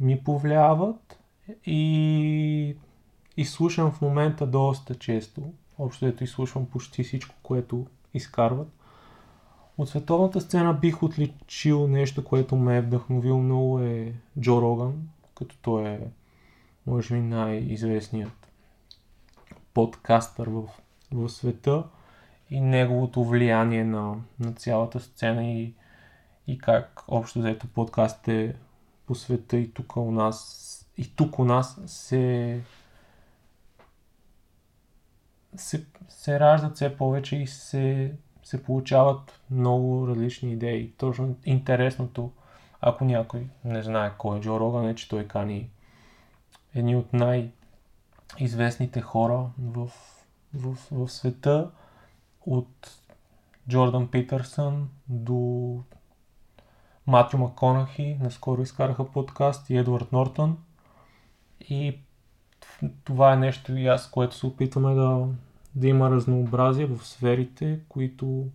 ми 0.00 0.24
повлияват 0.24 1.20
и, 1.66 2.76
и 3.36 3.44
слушам 3.44 3.92
в 3.92 4.00
момента 4.00 4.46
доста 4.46 4.94
често. 4.94 5.52
Общо 5.78 6.06
ето 6.06 6.24
изслушвам 6.24 6.66
почти 6.66 7.02
всичко, 7.02 7.34
което 7.42 7.86
изкарват. 8.14 8.68
От 9.80 9.88
световната 9.88 10.40
сцена 10.40 10.74
бих 10.74 11.02
отличил 11.02 11.88
нещо, 11.88 12.24
което 12.24 12.56
ме 12.56 12.76
е 12.76 12.80
вдъхновил 12.80 13.38
много 13.38 13.80
е 13.80 14.14
Джо 14.40 14.62
Роган, 14.62 15.08
като 15.34 15.56
той 15.62 15.88
е, 15.88 16.00
може 16.86 17.14
би, 17.14 17.20
най-известният 17.20 18.52
подкастър 19.74 20.48
в, 20.48 20.62
в 21.12 21.28
света 21.28 21.84
и 22.50 22.60
неговото 22.60 23.24
влияние 23.24 23.84
на, 23.84 24.16
на 24.40 24.52
цялата 24.52 25.00
сцена 25.00 25.46
и, 25.46 25.74
и 26.46 26.58
как 26.58 27.04
общо 27.08 27.38
взето 27.38 27.66
подкастите 27.66 28.56
по 29.06 29.14
света 29.14 29.56
и 29.56 29.72
тук 29.72 29.96
у 29.96 30.10
нас 30.10 30.88
и 30.96 31.16
тук 31.16 31.38
у 31.38 31.44
нас 31.44 31.80
се 31.86 32.60
се, 35.56 35.86
се 36.08 36.40
раждат 36.40 36.74
все 36.74 36.96
повече 36.96 37.36
и 37.36 37.46
се 37.46 38.12
се 38.42 38.62
получават 38.62 39.40
много 39.50 40.08
различни 40.08 40.52
идеи. 40.52 40.92
Точно 40.98 41.36
интересното, 41.44 42.30
ако 42.80 43.04
някой 43.04 43.46
не 43.64 43.82
знае 43.82 44.12
кой 44.18 44.38
е 44.38 44.40
Джо 44.40 44.60
Роган, 44.60 44.88
е, 44.88 44.94
че 44.94 45.08
той 45.08 45.28
кани 45.28 45.70
едни 46.74 46.96
от 46.96 47.12
най-известните 47.12 49.00
хора 49.00 49.46
в, 49.58 49.90
в, 50.54 50.76
в 50.90 51.08
света, 51.08 51.70
от 52.46 53.00
Джордан 53.68 54.08
Питърсън 54.08 54.88
до 55.08 55.82
Матю 57.06 57.38
Маконахи, 57.38 58.18
наскоро 58.20 58.62
изкараха 58.62 59.10
подкаст 59.10 59.70
и 59.70 59.76
Едвард 59.76 60.12
Нортън. 60.12 60.58
И 61.60 61.98
това 63.04 63.32
е 63.32 63.36
нещо 63.36 63.76
и 63.76 63.86
аз, 63.86 64.10
което 64.10 64.34
се 64.36 64.46
опитваме 64.46 64.94
да, 64.94 65.26
да 65.74 65.88
има 65.88 66.10
разнообразие 66.10 66.86
в 66.86 67.06
сферите, 67.06 67.80
които, 67.88 68.46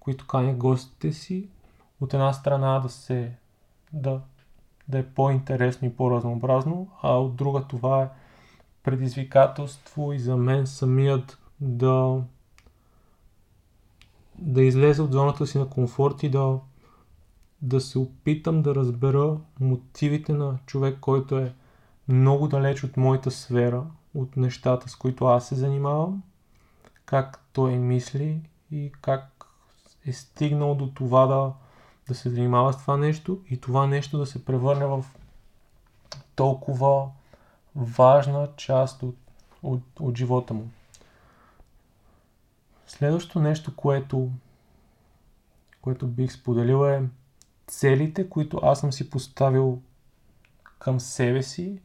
които 0.00 0.26
канят 0.26 0.56
гостите 0.56 1.12
си. 1.12 1.48
От 2.00 2.14
една 2.14 2.32
страна 2.32 2.78
да 2.80 2.88
се 2.88 3.32
да, 3.92 4.20
да 4.88 4.98
е 4.98 5.06
по-интересно 5.06 5.88
и 5.88 5.96
по-разнообразно, 5.96 6.88
а 7.02 7.18
от 7.18 7.36
друга 7.36 7.64
това 7.68 8.02
е 8.02 8.08
предизвикателство 8.82 10.12
и 10.12 10.18
за 10.18 10.36
мен 10.36 10.66
самият 10.66 11.38
да, 11.60 12.22
да 14.38 14.62
излеза 14.62 15.02
от 15.02 15.12
зоната 15.12 15.46
си 15.46 15.58
на 15.58 15.68
комфорт 15.68 16.22
и 16.22 16.28
да, 16.28 16.58
да 17.62 17.80
се 17.80 17.98
опитам 17.98 18.62
да 18.62 18.74
разбера 18.74 19.36
мотивите 19.60 20.32
на 20.32 20.58
човек, 20.66 20.98
който 21.00 21.38
е 21.38 21.54
много 22.08 22.48
далеч 22.48 22.84
от 22.84 22.96
моята 22.96 23.30
сфера, 23.30 23.84
от 24.14 24.36
нещата, 24.36 24.88
с 24.88 24.96
които 24.96 25.26
аз 25.26 25.48
се 25.48 25.54
занимавам, 25.54 26.22
как 27.06 27.44
той 27.52 27.78
мисли 27.78 28.40
и 28.70 28.92
как 29.00 29.46
е 30.06 30.12
стигнал 30.12 30.74
до 30.74 30.90
това 30.94 31.26
да, 31.26 31.52
да 32.08 32.14
се 32.14 32.30
занимава 32.30 32.72
с 32.72 32.76
това 32.76 32.96
нещо 32.96 33.40
и 33.50 33.60
това 33.60 33.86
нещо 33.86 34.18
да 34.18 34.26
се 34.26 34.44
превърне 34.44 34.86
в 34.86 35.04
толкова 36.36 37.08
важна 37.76 38.48
част 38.56 39.02
от, 39.02 39.16
от, 39.62 39.82
от 40.00 40.16
живота 40.16 40.54
му. 40.54 40.68
Следващото 42.86 43.40
нещо, 43.40 43.76
което, 43.76 44.30
което 45.80 46.06
бих 46.06 46.32
споделил 46.32 46.86
е 46.86 47.02
целите, 47.66 48.28
които 48.28 48.60
аз 48.62 48.80
съм 48.80 48.92
си 48.92 49.10
поставил 49.10 49.82
към 50.78 51.00
себе 51.00 51.42
си 51.42 51.80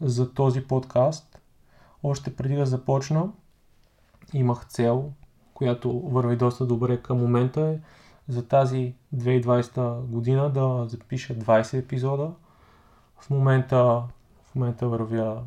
за 0.00 0.34
този 0.34 0.66
подкаст. 0.66 1.38
Още 2.02 2.36
преди 2.36 2.54
да 2.54 2.66
започна, 2.66 3.32
имах 4.34 4.66
цел, 4.66 5.12
която 5.54 6.00
върви 6.00 6.36
доста 6.36 6.66
добре 6.66 7.02
към 7.02 7.18
момента 7.18 7.60
е 7.60 7.78
за 8.28 8.48
тази 8.48 8.94
2020 9.16 10.00
година 10.00 10.50
да 10.50 10.84
запиша 10.88 11.34
20 11.34 11.78
епизода. 11.78 12.30
В 13.20 13.30
момента, 13.30 14.02
в 14.44 14.54
момента 14.54 14.88
вървя 14.88 15.42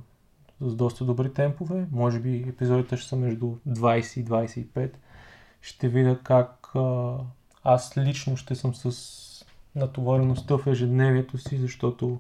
с 0.62 0.76
доста 0.76 1.06
добри 1.06 1.34
темпове. 1.34 1.88
Може 1.92 2.20
би 2.20 2.46
епизодите 2.50 2.98
ще 2.98 3.10
са 3.10 3.16
между 3.16 3.56
20 3.68 4.20
и 4.20 4.26
25. 4.26 4.92
Ще 5.62 5.88
видя 5.88 6.20
как 6.24 6.72
а, 6.76 7.16
аз 7.64 7.98
лично 7.98 8.38
ще 8.38 8.56
съм 8.56 8.76
с 8.76 9.46
натовареността 9.76 10.58
в 10.58 10.68
ежедневието 10.68 11.38
си, 11.38 11.58
защото 11.58 12.20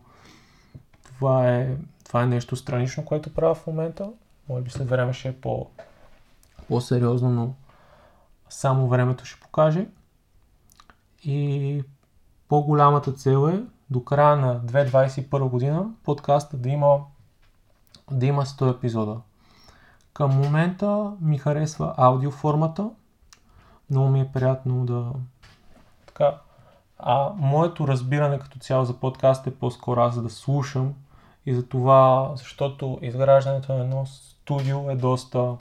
това 1.03 1.55
е, 1.55 1.77
това 2.03 2.23
е 2.23 2.27
нещо 2.27 2.55
странично, 2.55 3.05
което 3.05 3.33
правя 3.33 3.55
в 3.55 3.67
момента. 3.67 4.11
Може 4.49 4.63
би 4.63 4.69
след 4.69 4.89
време 4.89 5.13
ще 5.13 5.29
е 5.29 5.33
по, 5.33 5.67
по-сериозно, 6.67 7.29
но 7.29 7.53
само 8.49 8.87
времето 8.87 9.25
ще 9.25 9.41
покаже. 9.41 9.87
И 11.23 11.83
по-голямата 12.49 13.13
цел 13.13 13.49
е 13.49 13.63
до 13.89 14.03
края 14.03 14.35
на 14.35 14.61
2021 14.61 15.49
година 15.49 15.85
подкаста 16.03 16.57
да 16.57 16.69
има, 16.69 16.99
да 18.11 18.25
има 18.25 18.45
100 18.45 18.77
епизода. 18.77 19.17
Към 20.13 20.35
момента 20.35 21.11
ми 21.21 21.37
харесва 21.37 21.93
аудиоформата. 21.97 22.89
Много 23.89 24.09
ми 24.09 24.21
е 24.21 24.31
приятно 24.33 24.85
да 24.85 25.11
така. 26.05 26.37
А 26.99 27.31
моето 27.35 27.87
разбиране 27.87 28.39
като 28.39 28.59
цяло 28.59 28.85
за 28.85 28.93
подкаст 28.99 29.47
е 29.47 29.55
по-скоро 29.55 30.01
аз 30.01 30.21
да 30.21 30.29
слушам 30.29 30.93
и 31.45 31.53
за 31.55 31.67
това, 31.67 32.31
защото 32.35 32.99
изграждането 33.01 33.73
на 33.73 33.83
едно 33.83 34.05
студио 34.05 34.89
е 34.89 34.95
доста 34.95 35.55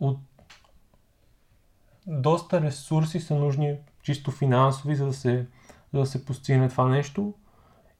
от 0.00 0.18
доста 2.06 2.60
ресурси 2.60 3.20
са 3.20 3.34
нужни 3.34 3.76
чисто 4.02 4.30
финансови, 4.30 4.94
за 4.94 5.06
да 5.06 5.12
се, 5.12 5.46
за 5.92 6.00
да 6.00 6.06
се 6.06 6.24
постигне 6.24 6.68
това 6.68 6.88
нещо. 6.88 7.34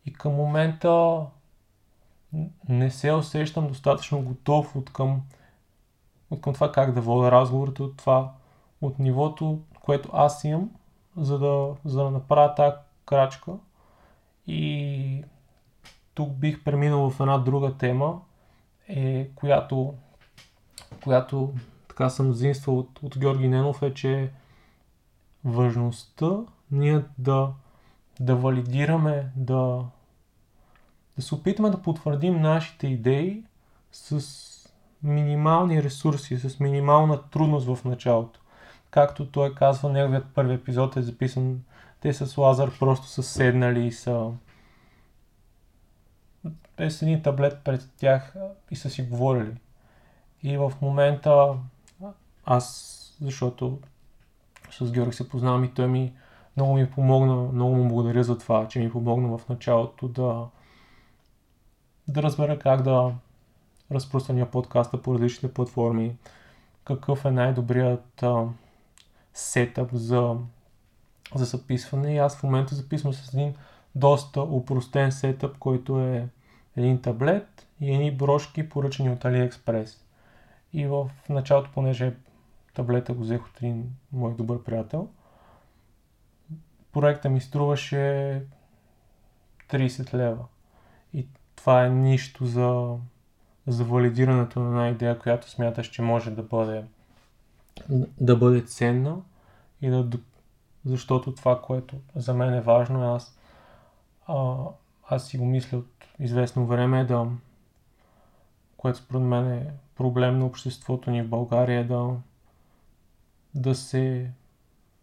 И 0.06 0.12
към 0.12 0.32
момента 0.32 1.20
не 2.68 2.90
се 2.90 3.12
усещам 3.12 3.68
достатъчно 3.68 4.22
готов 4.22 4.76
от 4.76 4.92
към, 4.92 5.22
от 6.30 6.40
към 6.40 6.54
това 6.54 6.72
как 6.72 6.92
да 6.94 7.00
водя 7.00 7.30
разговорите, 7.30 7.82
от 7.82 7.96
това, 7.96 8.32
от 8.80 8.98
нивото, 8.98 9.60
което 9.80 10.10
аз 10.12 10.44
имам, 10.44 10.70
за 11.16 11.38
да, 11.38 11.74
за 11.84 12.04
да 12.04 12.10
направя 12.10 12.54
тази 12.54 12.76
крачка. 13.04 13.52
И 14.46 15.24
тук 16.14 16.32
бих 16.32 16.64
преминал 16.64 17.10
в 17.10 17.20
една 17.20 17.38
друга 17.38 17.76
тема, 17.76 18.20
е, 18.88 19.28
която, 19.34 19.94
която 21.02 21.54
така 21.90 22.10
съм 22.10 22.30
взимствал 22.30 22.78
от, 22.78 23.02
от 23.02 23.18
Георги 23.18 23.48
Ненов 23.48 23.82
е, 23.82 23.94
че 23.94 24.30
важността 25.44 26.30
ние 26.70 27.02
да, 27.18 27.50
да 28.20 28.36
валидираме, 28.36 29.30
да, 29.36 29.84
да 31.16 31.22
се 31.22 31.34
опитаме 31.34 31.70
да 31.70 31.82
потвърдим 31.82 32.40
нашите 32.40 32.86
идеи 32.86 33.44
с 33.92 34.70
минимални 35.02 35.82
ресурси, 35.82 36.38
с 36.38 36.60
минимална 36.60 37.22
трудност 37.30 37.66
в 37.66 37.84
началото. 37.84 38.40
Както 38.90 39.26
той 39.26 39.54
казва, 39.54 39.90
неговият 39.90 40.26
първи 40.34 40.54
епизод 40.54 40.96
е 40.96 41.02
записан, 41.02 41.60
те 42.00 42.12
с 42.12 42.36
Лазар 42.36 42.78
просто 42.78 43.06
са 43.06 43.22
седнали 43.22 43.86
и 43.86 43.92
са 43.92 44.30
са 46.88 47.04
един 47.04 47.22
таблет 47.22 47.58
пред 47.64 47.88
тях 47.96 48.34
и 48.70 48.76
са 48.76 48.90
си 48.90 49.02
говорили. 49.02 49.54
И 50.42 50.56
в 50.56 50.72
момента 50.82 51.54
аз, 52.44 52.96
защото 53.20 53.78
с 54.70 54.92
Георг 54.92 55.14
се 55.14 55.28
познавам 55.28 55.64
и 55.64 55.74
той 55.74 55.86
ми 55.86 56.12
много 56.56 56.74
ми 56.74 56.90
помогна, 56.90 57.36
много 57.36 57.74
му 57.74 57.88
благодаря 57.88 58.24
за 58.24 58.38
това, 58.38 58.68
че 58.68 58.78
ми 58.78 58.92
помогна 58.92 59.38
в 59.38 59.48
началото 59.48 60.08
да, 60.08 60.46
да 62.08 62.22
разбера 62.22 62.58
как 62.58 62.82
да 62.82 63.14
разпространя 63.92 64.50
подкаста 64.50 65.02
по 65.02 65.14
различните 65.14 65.54
платформи, 65.54 66.16
какъв 66.84 67.24
е 67.24 67.30
най-добрият 67.30 68.22
а, 68.22 68.44
сетъп 69.34 69.90
за, 69.92 70.36
за 71.34 71.44
записване. 71.44 72.14
И 72.14 72.18
аз 72.18 72.36
в 72.36 72.42
момента 72.42 72.74
записвам 72.74 73.12
с 73.12 73.34
един 73.34 73.54
доста 73.94 74.42
упростен 74.42 75.12
сетъп, 75.12 75.58
който 75.58 76.00
е 76.00 76.28
един 76.76 77.02
таблет 77.02 77.66
и 77.80 77.94
едни 77.94 78.16
брошки, 78.16 78.68
поръчани 78.68 79.10
от 79.10 79.18
AliExpress. 79.18 79.90
И 80.72 80.86
в 80.86 81.10
началото, 81.28 81.70
понеже 81.74 82.14
таблета 82.74 83.14
го 83.14 83.22
взех 83.22 83.46
от 83.46 83.56
един 83.56 83.90
мой 84.12 84.34
добър 84.34 84.62
приятел. 84.62 85.08
Проекта 86.92 87.30
ми 87.30 87.40
струваше 87.40 88.44
30 89.70 90.14
лева. 90.14 90.44
И 91.14 91.26
това 91.56 91.84
е 91.84 91.90
нищо 91.90 92.46
за, 92.46 92.96
за 93.66 93.84
валидирането 93.84 94.60
на 94.60 94.68
една 94.68 94.88
идея, 94.88 95.18
която 95.18 95.50
смяташ, 95.50 95.86
че 95.86 96.02
може 96.02 96.30
да 96.30 96.42
бъде, 96.42 96.84
да 98.20 98.36
бъде 98.36 98.62
ценна 98.62 99.16
и 99.82 99.90
да, 99.90 100.08
защото 100.84 101.34
това, 101.34 101.62
което 101.62 101.96
за 102.14 102.34
мен 102.34 102.54
е 102.54 102.60
важно, 102.60 103.04
е 103.04 103.16
аз, 103.16 103.38
а, 104.26 104.56
аз 105.08 105.28
си 105.28 105.38
го 105.38 105.44
мисля 105.44 105.78
от 105.78 106.06
известно 106.18 106.66
време 106.66 107.00
е 107.00 107.04
да, 107.04 107.26
което 108.76 108.98
според 108.98 109.22
мен 109.22 109.52
е 109.52 109.72
проблем 109.96 110.38
на 110.38 110.46
обществото 110.46 111.10
ни 111.10 111.22
в 111.22 111.28
България, 111.28 111.80
е 111.80 111.84
да, 111.84 112.10
да 113.54 113.74
се 113.74 114.30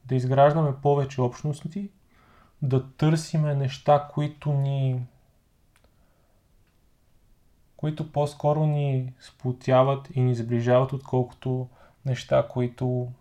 да 0.06 0.16
изграждаме 0.16 0.76
повече 0.82 1.22
общности, 1.22 1.90
да 2.62 2.92
търсиме 2.92 3.56
неща, 3.56 4.08
които 4.14 4.54
ни 4.54 5.02
които 7.78 8.12
по-скоро 8.12 8.66
ни 8.66 9.14
сплотяват 9.20 10.08
и 10.16 10.22
ни 10.22 10.36
сближават, 10.36 10.94
отколкото 10.94 11.68
неща, 12.06 12.48
които 12.50 13.12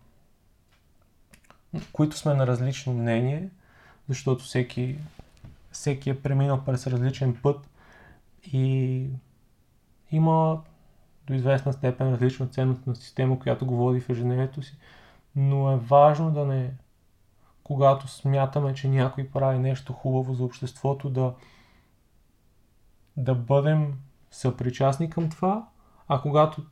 които 1.91 2.17
сме 2.17 2.33
на 2.33 2.47
различно 2.47 2.93
мнение, 2.93 3.49
защото 4.09 4.43
всеки, 4.43 4.97
всеки 5.71 6.09
е 6.09 6.21
преминал 6.21 6.65
през 6.65 6.87
различен 6.87 7.37
път 7.43 7.69
и 8.53 9.05
има 10.11 10.61
до 11.27 11.33
известна 11.33 11.73
степен 11.73 12.13
различна 12.13 12.47
ценност 12.47 12.87
на 12.87 12.95
система, 12.95 13.39
която 13.39 13.65
го 13.65 13.75
води 13.75 13.99
в 13.99 14.09
ежедневието 14.09 14.61
си 14.61 14.77
но 15.39 15.71
е 15.71 15.77
важно 15.77 16.31
да 16.31 16.45
не, 16.45 16.73
когато 17.63 18.07
смятаме, 18.07 18.73
че 18.73 18.89
някой 18.89 19.29
прави 19.29 19.59
нещо 19.59 19.93
хубаво 19.93 20.33
за 20.33 20.43
обществото, 20.43 21.09
да, 21.09 21.33
да 23.17 23.35
бъдем 23.35 23.93
съпричастни 24.31 25.09
към 25.09 25.29
това, 25.29 25.67
а 26.07 26.21
когато 26.21 26.65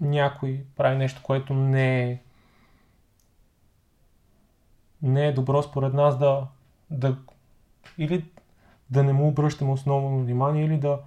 някой 0.00 0.64
прави 0.76 0.96
нещо, 0.96 1.20
което 1.22 1.54
не 1.54 2.10
е 2.10 2.22
не 5.02 5.26
е 5.26 5.32
добро 5.32 5.62
според 5.62 5.94
нас 5.94 6.18
да, 6.18 6.46
да 6.90 7.16
или 7.98 8.24
да 8.90 9.02
не 9.02 9.12
му 9.12 9.28
обръщаме 9.28 9.72
основно 9.72 10.20
внимание 10.20 10.64
или 10.64 10.78
да, 10.78 10.98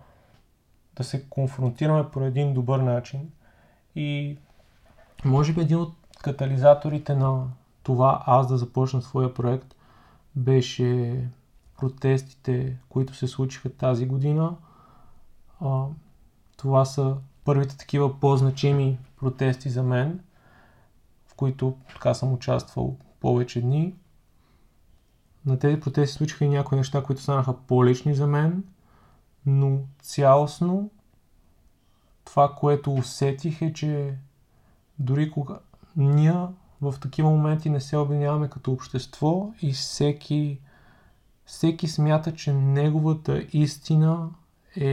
да 0.95 1.03
се 1.03 1.29
конфронтираме 1.29 2.11
по 2.11 2.21
един 2.21 2.53
добър 2.53 2.79
начин. 2.79 3.31
И 3.95 4.37
може 5.25 5.53
би 5.53 5.61
един 5.61 5.77
от 5.77 5.93
катализаторите 6.21 7.15
на 7.15 7.47
това 7.83 8.23
аз 8.25 8.47
да 8.47 8.57
започна 8.57 9.01
своя 9.01 9.33
проект 9.33 9.75
беше 10.35 11.21
протестите, 11.77 12.77
които 12.89 13.15
се 13.15 13.27
случиха 13.27 13.69
тази 13.69 14.05
година. 14.05 14.55
това 16.57 16.85
са 16.85 17.17
първите 17.45 17.77
такива 17.77 18.19
по-значими 18.19 18.97
протести 19.17 19.69
за 19.69 19.83
мен. 19.83 20.19
които 21.35 21.77
така 21.87 22.13
съм 22.13 22.33
участвал 22.33 22.97
повече 23.19 23.61
дни. 23.61 23.95
На 25.45 25.59
тези 25.59 25.79
протести 25.79 26.17
случиха 26.17 26.45
и 26.45 26.49
някои 26.49 26.77
неща, 26.77 27.03
които 27.03 27.21
станаха 27.21 27.57
по-лични 27.57 28.15
за 28.15 28.27
мен, 28.27 28.63
но 29.45 29.79
цялостно 30.01 30.89
това, 32.25 32.55
което 32.55 32.93
усетих 32.93 33.61
е, 33.61 33.73
че 33.73 34.17
дори 34.99 35.31
кога 35.31 35.59
ние 35.97 36.47
в 36.81 36.95
такива 37.01 37.29
моменти 37.29 37.69
не 37.69 37.81
се 37.81 37.97
обвиняваме 37.97 38.49
като 38.49 38.71
общество 38.71 39.53
и 39.61 39.73
всеки, 39.73 40.59
всеки 41.45 41.87
смята, 41.87 42.33
че 42.33 42.53
неговата 42.53 43.45
истина 43.53 44.29
е, 44.75 44.87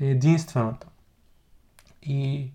е 0.00 0.06
единствената. 0.06 0.86
И 2.02 2.50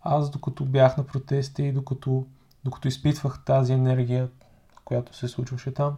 аз 0.00 0.30
докато 0.30 0.64
бях 0.64 0.96
на 0.96 1.06
протеста 1.06 1.62
и 1.62 1.72
докато, 1.72 2.26
докато 2.64 2.88
изпитвах 2.88 3.44
тази 3.44 3.72
енергия, 3.72 4.30
която 4.84 5.16
се 5.16 5.28
случваше 5.28 5.74
там, 5.74 5.96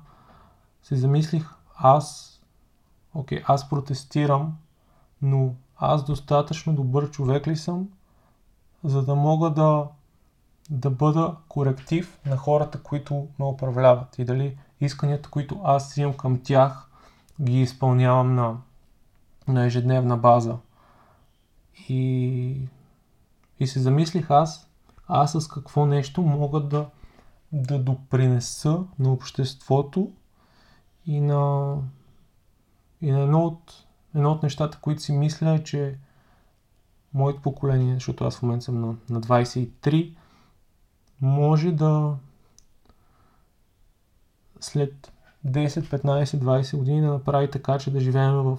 се 0.83 0.97
замислих, 0.97 1.55
аз, 1.77 2.41
окей, 3.15 3.43
аз 3.47 3.69
протестирам, 3.69 4.57
но 5.23 5.55
аз 5.77 6.05
достатъчно 6.05 6.75
добър 6.75 7.11
човек 7.11 7.47
ли 7.47 7.57
съм, 7.57 7.89
за 8.87 9.03
да 9.03 9.15
мога 9.15 9.51
да, 9.51 9.87
да 10.71 10.91
бъда 10.91 11.37
коректив 11.49 12.21
на 12.27 12.37
хората, 12.37 12.83
които 12.83 13.29
ме 13.39 13.45
управляват 13.45 14.19
и 14.19 14.25
дали 14.25 14.59
исканията, 14.81 15.31
които 15.31 15.61
аз 15.65 15.97
имам 15.97 16.15
към 16.15 16.43
тях, 16.43 16.91
ги 17.41 17.61
изпълнявам 17.61 18.35
на, 18.35 18.57
на 19.49 19.67
ежедневна 19.67 20.17
база. 20.17 20.57
И, 21.89 22.69
и 23.61 23.67
се 23.67 23.81
замислих 23.81 24.31
аз, 24.31 24.71
аз 25.09 25.33
с 25.33 25.49
какво 25.49 25.87
нещо 25.87 26.23
мога 26.23 26.61
да, 26.61 26.87
да 27.53 27.79
допринеса 27.79 28.85
на 28.99 29.13
обществото 29.13 30.13
и 31.07 31.21
на, 31.21 31.75
и 33.01 33.11
на 33.11 33.21
едно, 33.21 33.45
от, 33.45 33.85
едно 34.15 34.33
от 34.33 34.43
нещата, 34.43 34.79
които 34.81 35.03
си 35.03 35.13
мисля 35.13 35.51
е, 35.51 35.65
че 35.65 35.99
моето 37.15 37.43
поколение, 37.43 37.95
защото 37.95 38.25
аз 38.25 38.39
в 38.39 38.43
момента 38.43 38.65
съм 38.65 38.81
на, 38.81 38.97
на 39.11 39.21
23, 39.21 40.17
може 41.21 41.73
да 41.73 42.17
след 44.61 45.13
10, 45.47 45.69
15, 46.03 46.25
20 46.25 46.77
години 46.77 47.01
да 47.01 47.07
направи 47.07 47.51
така, 47.51 47.79
че 47.79 47.91
да 47.91 48.01
живеем 48.01 48.35
в 48.35 48.59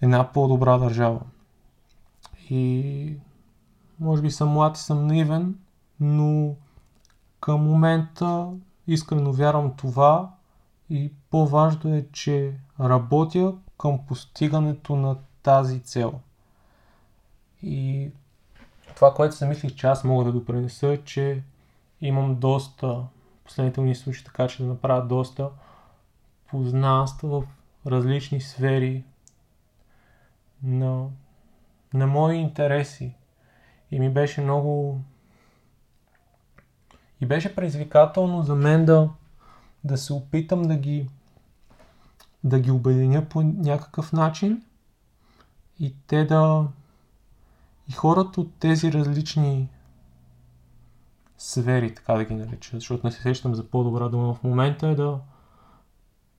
една 0.00 0.32
по-добра 0.32 0.78
държава. 0.78 1.20
И 2.50 3.16
може 4.00 4.22
би 4.22 4.30
съм 4.30 4.48
млад 4.48 4.76
и 4.76 4.80
съм 4.80 5.06
наивен, 5.06 5.58
но 6.00 6.54
към 7.40 7.64
момента 7.64 8.50
искрено 8.86 9.32
вярвам 9.32 9.76
това 9.76 10.30
и 10.90 11.12
по-важно 11.30 11.94
е, 11.94 12.06
че 12.12 12.54
работя 12.80 13.54
към 13.78 14.06
постигането 14.06 14.96
на 14.96 15.16
тази 15.42 15.80
цел. 15.80 16.20
И 17.62 18.10
това, 18.94 19.14
което 19.14 19.36
се 19.36 19.46
мислих, 19.46 19.74
че 19.74 19.86
аз 19.86 20.04
мога 20.04 20.24
да 20.24 20.32
допринеса 20.32 20.88
е, 20.88 21.04
че 21.04 21.42
имам 22.00 22.34
доста, 22.34 23.04
последните 23.44 23.80
ми 23.80 23.94
случаи 23.94 24.24
така, 24.24 24.48
че 24.48 24.62
да 24.62 24.68
направя 24.68 25.06
доста 25.06 25.50
познанства 26.50 27.40
в 27.40 27.46
различни 27.86 28.40
сфери 28.40 29.04
на, 30.62 31.06
на 31.94 32.06
мои 32.06 32.36
интереси. 32.36 33.14
И 33.90 34.00
ми 34.00 34.10
беше 34.10 34.40
много... 34.40 35.00
И 37.20 37.26
беше 37.26 37.54
предизвикателно 37.54 38.42
за 38.42 38.54
мен 38.54 38.84
да, 38.84 39.10
да 39.84 39.98
се 39.98 40.12
опитам 40.12 40.62
да 40.62 40.76
ги, 40.76 41.08
да 42.44 42.60
ги 42.60 42.70
обединя 42.70 43.28
по 43.28 43.42
някакъв 43.42 44.12
начин 44.12 44.62
и 45.80 45.94
те 46.06 46.24
да, 46.24 46.66
и 47.90 47.92
хората 47.92 48.40
от 48.40 48.54
тези 48.58 48.92
различни 48.92 49.68
сфери, 51.38 51.94
така 51.94 52.14
да 52.14 52.24
ги 52.24 52.34
нарича, 52.34 52.70
защото 52.76 53.06
не 53.06 53.12
се 53.12 53.22
сещам 53.22 53.54
за 53.54 53.70
по-добра 53.70 54.08
дума 54.08 54.34
в 54.34 54.42
момента, 54.42 54.88
е 54.88 54.94
да, 54.94 55.20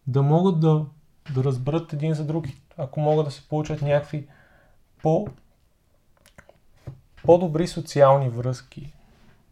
да 0.08 0.22
могат 0.22 0.60
да, 0.60 0.86
да 1.36 1.44
разберат 1.44 1.94
един 1.94 2.14
за 2.14 2.26
друг, 2.26 2.46
ако 2.78 3.00
могат 3.00 3.26
да 3.26 3.32
се 3.32 3.48
получат 3.48 3.82
някакви 3.82 4.28
по, 5.02 5.28
по-добри 7.24 7.68
социални 7.68 8.30
връзки. 8.30 8.94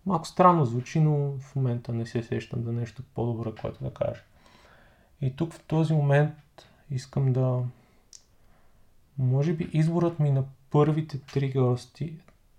Малко 0.06 0.28
странно 0.28 0.66
звучи, 0.66 1.00
но 1.00 1.38
в 1.40 1.56
момента 1.56 1.94
не 1.94 2.06
се 2.06 2.24
сещам 2.24 2.64
за 2.64 2.72
нещо 2.72 3.04
по-добро, 3.16 3.56
което 3.62 3.84
да 3.84 3.94
кажа. 3.94 4.22
И 5.22 5.36
тук 5.36 5.54
в 5.54 5.64
този 5.64 5.94
момент 5.94 6.34
искам 6.92 7.34
да... 7.34 7.64
Може 9.18 9.54
би 9.54 9.70
изборът 9.74 10.20
ми 10.20 10.32
на 10.32 10.44
първите 10.72 11.20
три 11.22 11.52
гости, 11.52 12.18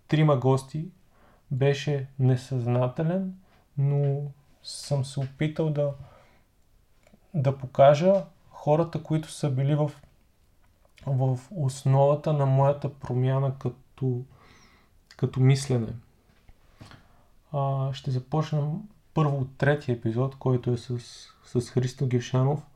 трима 0.09 0.37
гости 0.37 0.89
беше 1.51 2.09
несъзнателен, 2.19 3.35
но 3.79 4.23
съм 4.63 5.05
се 5.05 5.21
опитал 5.21 5.71
да, 5.71 5.93
да 7.35 7.59
покажа 7.59 8.25
хората, 8.51 9.03
които 9.03 9.31
са 9.31 9.51
били 9.51 9.75
в, 9.75 9.91
в 11.07 11.39
основата 11.51 12.33
на 12.33 12.47
моята 12.47 12.95
промяна 12.95 13.59
като, 13.59 14.23
като 15.17 15.41
мислене. 15.41 15.93
А, 17.53 17.93
ще 17.93 18.11
започнем 18.11 18.65
първо 19.15 19.39
от 19.39 19.57
третия 19.59 19.95
епизод, 19.97 20.37
който 20.37 20.71
е 20.71 20.77
с, 20.77 21.01
с 21.45 21.71
Христо 21.71 22.07
Гешанов. 22.07 22.67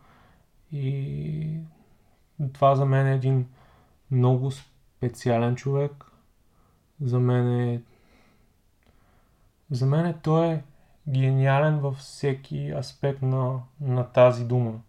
И 0.73 1.59
това 2.53 2.75
за 2.75 2.85
мен 2.85 3.07
е 3.07 3.15
един 3.15 3.49
много 4.11 4.51
специален 5.05 5.57
човек. 5.57 6.05
За 7.01 7.21
мен 7.21 7.61
е... 7.61 7.83
За 9.71 9.87
мен 9.87 10.07
е 10.07 10.19
той 10.23 10.47
е 10.47 10.63
гениален 11.09 11.79
във 11.79 11.97
всеки 11.97 12.71
аспект 12.71 13.23
на, 13.23 13.61
на 13.81 14.05
тази 14.05 14.45
дума. 14.45 14.81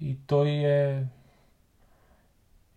И 0.00 0.18
той 0.26 0.48
е... 0.48 1.06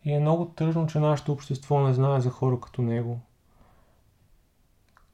И 0.04 0.14
е 0.14 0.20
много 0.20 0.46
тъжно, 0.46 0.88
че 0.88 1.00
нашето 1.00 1.32
общество 1.32 1.80
не 1.80 1.94
знае 1.94 2.22
за 2.22 2.30
хора 2.30 2.60
като 2.60 2.82
него. 2.82 3.20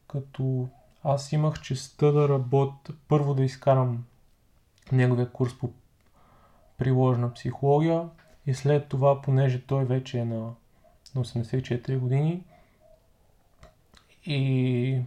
Като 0.08 0.68
аз 1.04 1.32
имах 1.32 1.62
честа 1.62 2.12
да 2.12 2.30
работя, 2.30 2.94
първо 3.08 3.34
да 3.34 3.44
изкарам 3.44 4.06
неговия 4.92 5.32
курс 5.32 5.58
по 5.58 5.70
приложна 6.78 7.34
психология 7.34 8.10
и 8.46 8.54
след 8.54 8.88
това, 8.88 9.22
понеже 9.22 9.66
той 9.66 9.86
вече 9.86 10.20
е 10.20 10.26
на 10.26 10.54
на 11.16 11.26
84 11.26 11.98
години. 11.98 12.44
И 14.26 15.02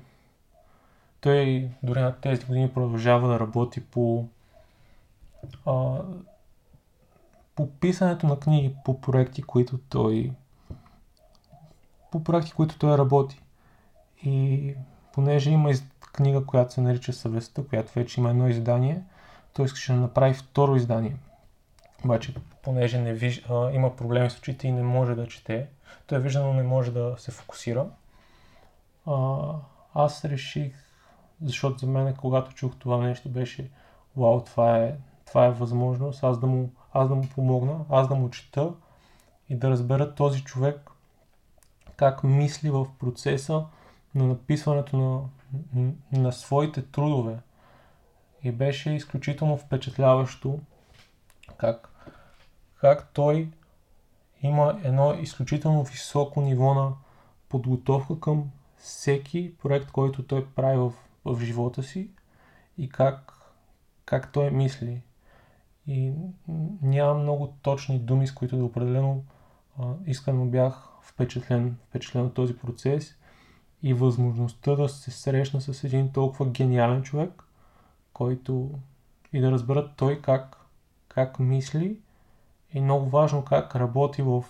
той 1.21 1.69
дори 1.83 2.01
на 2.01 2.21
тези 2.21 2.45
години 2.47 2.73
продължава 2.75 3.29
да 3.29 3.41
работи 3.41 3.81
по, 3.81 4.27
а, 5.67 6.01
по 7.55 7.71
писането 7.71 8.27
на 8.27 8.41
книги, 8.41 8.75
по 8.85 9.01
проекти, 9.01 9.43
които 9.43 9.79
той 9.79 10.33
по 12.15 12.25
проекти, 12.25 12.53
които 12.53 12.79
той 12.79 12.99
работи. 12.99 13.43
И 14.25 14.75
понеже 15.13 15.51
има 15.51 15.71
из... 15.71 15.85
книга, 16.13 16.47
която 16.47 16.73
се 16.75 16.81
нарича 16.81 17.13
Съвестта, 17.13 17.63
която 17.71 17.93
вече 17.95 18.21
има 18.21 18.31
едно 18.31 18.49
издание, 18.49 19.03
той 19.53 19.65
искаше 19.65 19.93
да 19.93 19.99
направи 19.99 20.35
второ 20.35 20.77
издание. 20.77 21.17
Обаче, 22.05 22.35
понеже 22.63 23.01
не 23.01 23.13
виж... 23.13 23.45
а, 23.51 23.71
има 23.71 23.97
проблеми 23.97 24.31
с 24.31 24.39
очите 24.39 24.69
и 24.69 24.73
не 24.73 24.83
може 24.83 25.15
да 25.15 25.29
чете, 25.29 25.69
той 26.07 26.19
вижда, 26.19 26.43
но 26.43 26.53
не 26.53 26.63
може 26.63 26.93
да 26.93 27.15
се 27.19 27.31
фокусира. 27.31 27.87
А, 29.07 29.39
аз 29.95 30.25
реших, 30.25 30.75
защото 31.43 31.79
за 31.79 31.87
мен, 31.87 32.15
когато 32.15 32.55
чух 32.55 32.73
това 32.79 32.99
нещо, 32.99 33.29
беше 33.29 33.71
вау, 34.17 34.41
това 34.41 34.79
е, 34.79 34.97
това 35.27 35.47
е 35.47 35.51
възможност, 35.51 36.25
аз 36.25 36.41
да, 36.41 36.47
му, 36.47 36.73
аз 36.93 37.09
да 37.09 37.15
му 37.15 37.29
помогна, 37.35 37.85
аз 37.91 38.09
да 38.09 38.15
му 38.15 38.31
чета 38.31 38.73
и 39.49 39.57
да 39.57 39.71
разбера 39.71 40.15
този 40.15 40.45
човек 40.45 40.91
как 41.97 42.25
мисли 42.25 42.71
в 42.71 42.87
процеса 42.99 43.65
на 44.15 44.27
написването 44.27 44.97
на, 44.97 45.91
на 46.13 46.33
своите 46.33 46.83
трудове. 46.83 47.39
И 48.43 48.53
беше 48.53 48.91
изключително 48.91 49.57
впечатляващо 49.57 50.59
как, 51.57 51.94
как 52.85 53.13
той 53.13 53.51
има 54.43 54.81
едно 54.85 55.15
изключително 55.15 55.85
високо 55.85 56.41
ниво 56.41 56.75
на 56.75 56.93
подготовка 57.49 58.21
към 58.21 58.51
всеки 58.77 59.55
проект, 59.63 59.91
който 59.91 60.27
той 60.27 60.47
прави 60.47 60.77
в, 60.77 60.93
в 61.25 61.41
живота 61.41 61.83
си 61.83 62.11
и 62.79 62.89
как, 62.89 63.33
как 64.05 64.33
той 64.33 64.51
мисли. 64.51 65.03
И 65.87 66.13
няма 66.83 67.15
много 67.15 67.55
точни 67.63 67.99
думи, 67.99 68.27
с 68.27 68.35
които 68.35 68.57
да 68.57 68.65
определено 68.65 69.25
а, 69.79 69.85
искрено 70.07 70.47
бях 70.47 70.89
впечатлен, 71.03 71.77
впечатлен 71.89 72.27
от 72.27 72.35
този 72.35 72.57
процес 72.57 73.17
и 73.83 73.95
възможността 73.95 74.75
да 74.75 74.89
се 74.89 75.11
срещна 75.11 75.61
с 75.61 75.85
един 75.85 76.13
толкова 76.13 76.51
гениален 76.51 77.03
човек, 77.03 77.45
който 78.13 78.71
и 79.33 79.41
да 79.41 79.51
разберат 79.51 79.91
той 79.97 80.21
как, 80.23 80.57
как 81.09 81.39
мисли 81.39 82.01
и 82.75 82.81
много 82.81 83.09
важно 83.09 83.45
как 83.45 83.77
работи 83.77 84.23
в, 84.23 84.45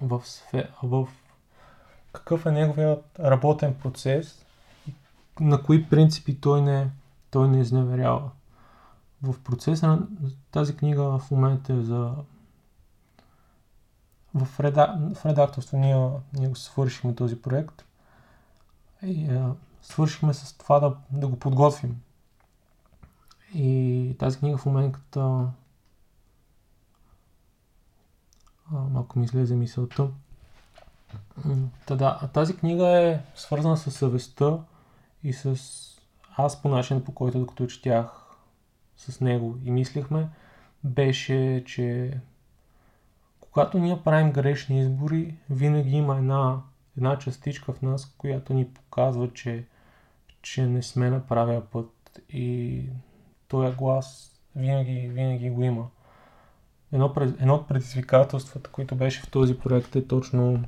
в, 0.00 0.22
сфер, 0.24 0.72
в 0.82 1.08
какъв 2.12 2.46
е 2.46 2.50
неговият 2.50 3.04
работен 3.20 3.74
процес 3.74 4.46
и 4.88 4.94
на 5.40 5.62
кои 5.62 5.88
принципи 5.88 6.40
той 6.40 6.62
не, 6.62 6.90
той 7.30 7.48
не 7.48 7.60
изневерява. 7.60 8.30
В 9.22 9.42
процеса 9.44 9.86
на 9.86 10.06
тази 10.50 10.76
книга 10.76 11.18
в 11.18 11.30
момента 11.30 11.72
е 11.72 11.82
за 11.82 12.14
в, 14.34 14.60
реда... 14.60 14.98
в 15.14 15.26
редакторство 15.26 15.78
ние, 15.78 16.10
ние 16.32 16.48
го 16.48 16.56
свършихме 16.56 17.14
този 17.14 17.42
проект 17.42 17.84
и 19.02 19.26
а, 19.26 19.54
свършихме 19.82 20.34
с 20.34 20.58
това 20.58 20.80
да, 20.80 20.96
да 21.10 21.28
го 21.28 21.38
подготвим. 21.38 22.02
И 23.54 24.16
тази 24.18 24.38
книга 24.38 24.58
в 24.58 24.66
момента 24.66 25.46
а, 28.74 28.78
малко 28.78 29.18
ми 29.18 29.24
излезе 29.24 29.56
мисълта. 29.56 30.08
Та, 31.86 32.28
тази 32.28 32.56
книга 32.56 32.88
е 32.88 33.20
свързана 33.34 33.76
с 33.76 33.90
съвестта 33.90 34.58
и 35.24 35.32
с 35.32 35.56
аз 36.36 36.62
по 36.62 36.68
начин 36.68 37.04
по 37.04 37.14
който 37.14 37.38
докато 37.38 37.66
четях 37.66 38.06
с 38.96 39.20
него 39.20 39.58
и 39.64 39.70
мислихме, 39.70 40.28
беше, 40.84 41.62
че 41.66 42.18
когато 43.40 43.78
ние 43.78 44.02
правим 44.04 44.32
грешни 44.32 44.80
избори, 44.80 45.34
винаги 45.50 45.96
има 45.96 46.16
една, 46.16 46.60
една 46.96 47.18
частичка 47.18 47.72
в 47.72 47.82
нас, 47.82 48.14
която 48.18 48.54
ни 48.54 48.68
показва, 48.68 49.32
че, 49.32 49.64
че 50.42 50.66
не 50.66 50.82
сме 50.82 51.10
на 51.10 51.26
правия 51.26 51.70
път 51.70 52.20
и 52.28 52.82
този 53.48 53.76
глас 53.76 54.32
винаги, 54.56 55.08
винаги 55.08 55.50
го 55.50 55.62
има. 55.62 55.88
Едно, 56.92 57.14
едно 57.40 57.54
от 57.54 57.68
предизвикателствата, 57.68 58.70
които 58.70 58.94
беше 58.94 59.20
в 59.20 59.30
този 59.30 59.58
проект 59.58 59.96
е 59.96 60.06
точно 60.06 60.64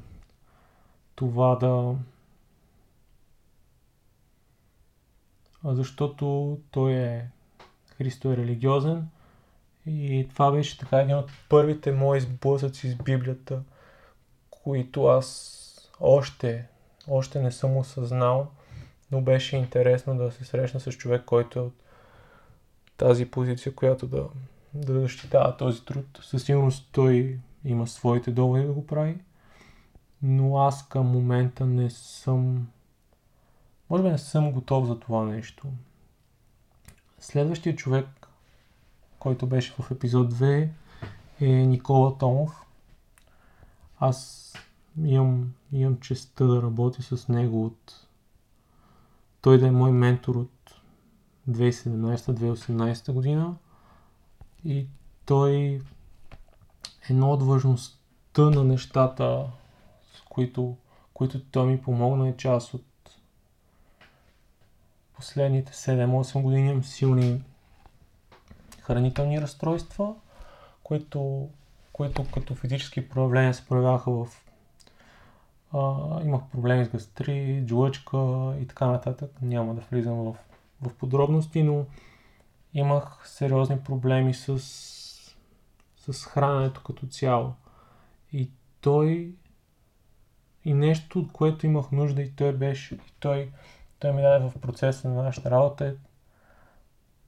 това 1.14 1.56
да... 1.56 1.94
Защото 5.64 6.58
той 6.70 6.92
е... 6.92 7.28
Христо 7.96 8.32
е 8.32 8.36
религиозен 8.36 9.08
и 9.86 10.28
това 10.30 10.52
беше 10.52 10.78
така 10.78 11.00
един 11.00 11.16
от 11.16 11.30
първите 11.48 11.92
мои 11.92 12.20
сблъсъци 12.20 12.90
с 12.90 12.96
Библията, 12.96 13.62
които 14.50 15.06
аз 15.06 15.60
още, 16.00 16.66
още 17.08 17.42
не 17.42 17.52
съм 17.52 17.76
осъзнал, 17.76 18.50
но 19.10 19.20
беше 19.20 19.56
интересно 19.56 20.16
да 20.16 20.32
се 20.32 20.44
срещна 20.44 20.80
с 20.80 20.92
човек, 20.92 21.24
който 21.24 21.58
е 21.58 21.62
от 21.62 21.74
тази 22.96 23.30
позиция, 23.30 23.74
която 23.74 24.06
да, 24.06 24.24
да 24.74 25.00
защитава 25.00 25.56
този 25.56 25.84
труд. 25.84 26.20
Със 26.22 26.44
сигурност 26.44 26.88
той 26.92 27.38
има 27.64 27.86
своите 27.86 28.30
доводи 28.30 28.66
да 28.66 28.72
го 28.72 28.86
прави, 28.86 29.18
но 30.22 30.58
аз 30.58 30.88
към 30.88 31.06
момента 31.06 31.66
не 31.66 31.90
съм, 31.90 32.68
може 33.90 34.02
би 34.02 34.08
не 34.08 34.18
съм 34.18 34.52
готов 34.52 34.86
за 34.86 35.00
това 35.00 35.24
нещо. 35.24 35.68
Следващия 37.18 37.76
човек, 37.76 38.28
който 39.18 39.46
беше 39.46 39.74
в 39.78 39.90
епизод 39.90 40.34
2, 40.34 40.68
е 41.40 41.46
Никола 41.46 42.18
Томов. 42.18 42.66
Аз 43.98 44.52
имам, 45.04 45.52
имам 45.72 46.00
честа 46.00 46.46
да 46.46 46.62
работя 46.62 47.02
с 47.02 47.28
него 47.28 47.64
от... 47.64 48.06
Той 49.40 49.58
да 49.58 49.66
е 49.66 49.70
мой 49.70 49.92
ментор 49.92 50.34
от 50.34 50.74
2017-2018 51.50 53.12
година. 53.12 53.54
И 54.64 54.86
той 55.26 55.80
едно 57.10 57.30
от 57.30 57.42
важността 57.42 58.42
на 58.42 58.64
нещата, 58.64 59.46
с 60.14 60.20
които, 60.20 60.76
които 61.14 61.40
той 61.40 61.66
ми 61.66 61.82
помогна 61.82 62.28
е 62.28 62.36
част 62.36 62.74
от 62.74 62.84
последните 65.16 65.72
7-8 65.72 66.42
години 66.42 66.70
имам 66.70 66.84
силни 66.84 67.42
хранителни 68.80 69.40
разстройства, 69.40 70.14
които, 70.82 71.48
които 71.92 72.24
като 72.34 72.54
физически 72.54 73.08
проявления 73.08 73.54
се 73.54 73.66
проявяха 73.66 74.10
в 74.10 74.26
а, 75.72 76.20
имах 76.24 76.42
проблеми 76.52 76.84
с 76.84 76.88
гастри, 76.88 77.64
жлъчка 77.68 78.16
и 78.60 78.66
така 78.66 78.86
нататък. 78.86 79.30
Няма 79.42 79.74
да 79.74 79.80
влизам 79.80 80.16
в, 80.16 80.34
в 80.82 80.94
подробности, 80.94 81.62
но 81.62 81.86
имах 82.74 83.28
сериозни 83.28 83.80
проблеми 83.80 84.34
с, 84.34 84.58
с 85.96 86.24
храненето 86.24 86.82
като 86.82 87.06
цяло. 87.06 87.54
И 88.32 88.50
той 88.80 89.34
и 90.64 90.74
нещо, 90.74 91.18
от 91.18 91.32
което 91.32 91.66
имах 91.66 91.92
нужда 91.92 92.22
и 92.22 92.32
той 92.32 92.52
беше, 92.52 92.94
и 92.94 93.12
той, 93.20 93.52
той 93.98 94.12
ми 94.12 94.22
даде 94.22 94.48
в 94.48 94.60
процеса 94.60 95.08
на 95.08 95.22
нашата 95.22 95.50
работа 95.50 95.86
е 95.86 95.94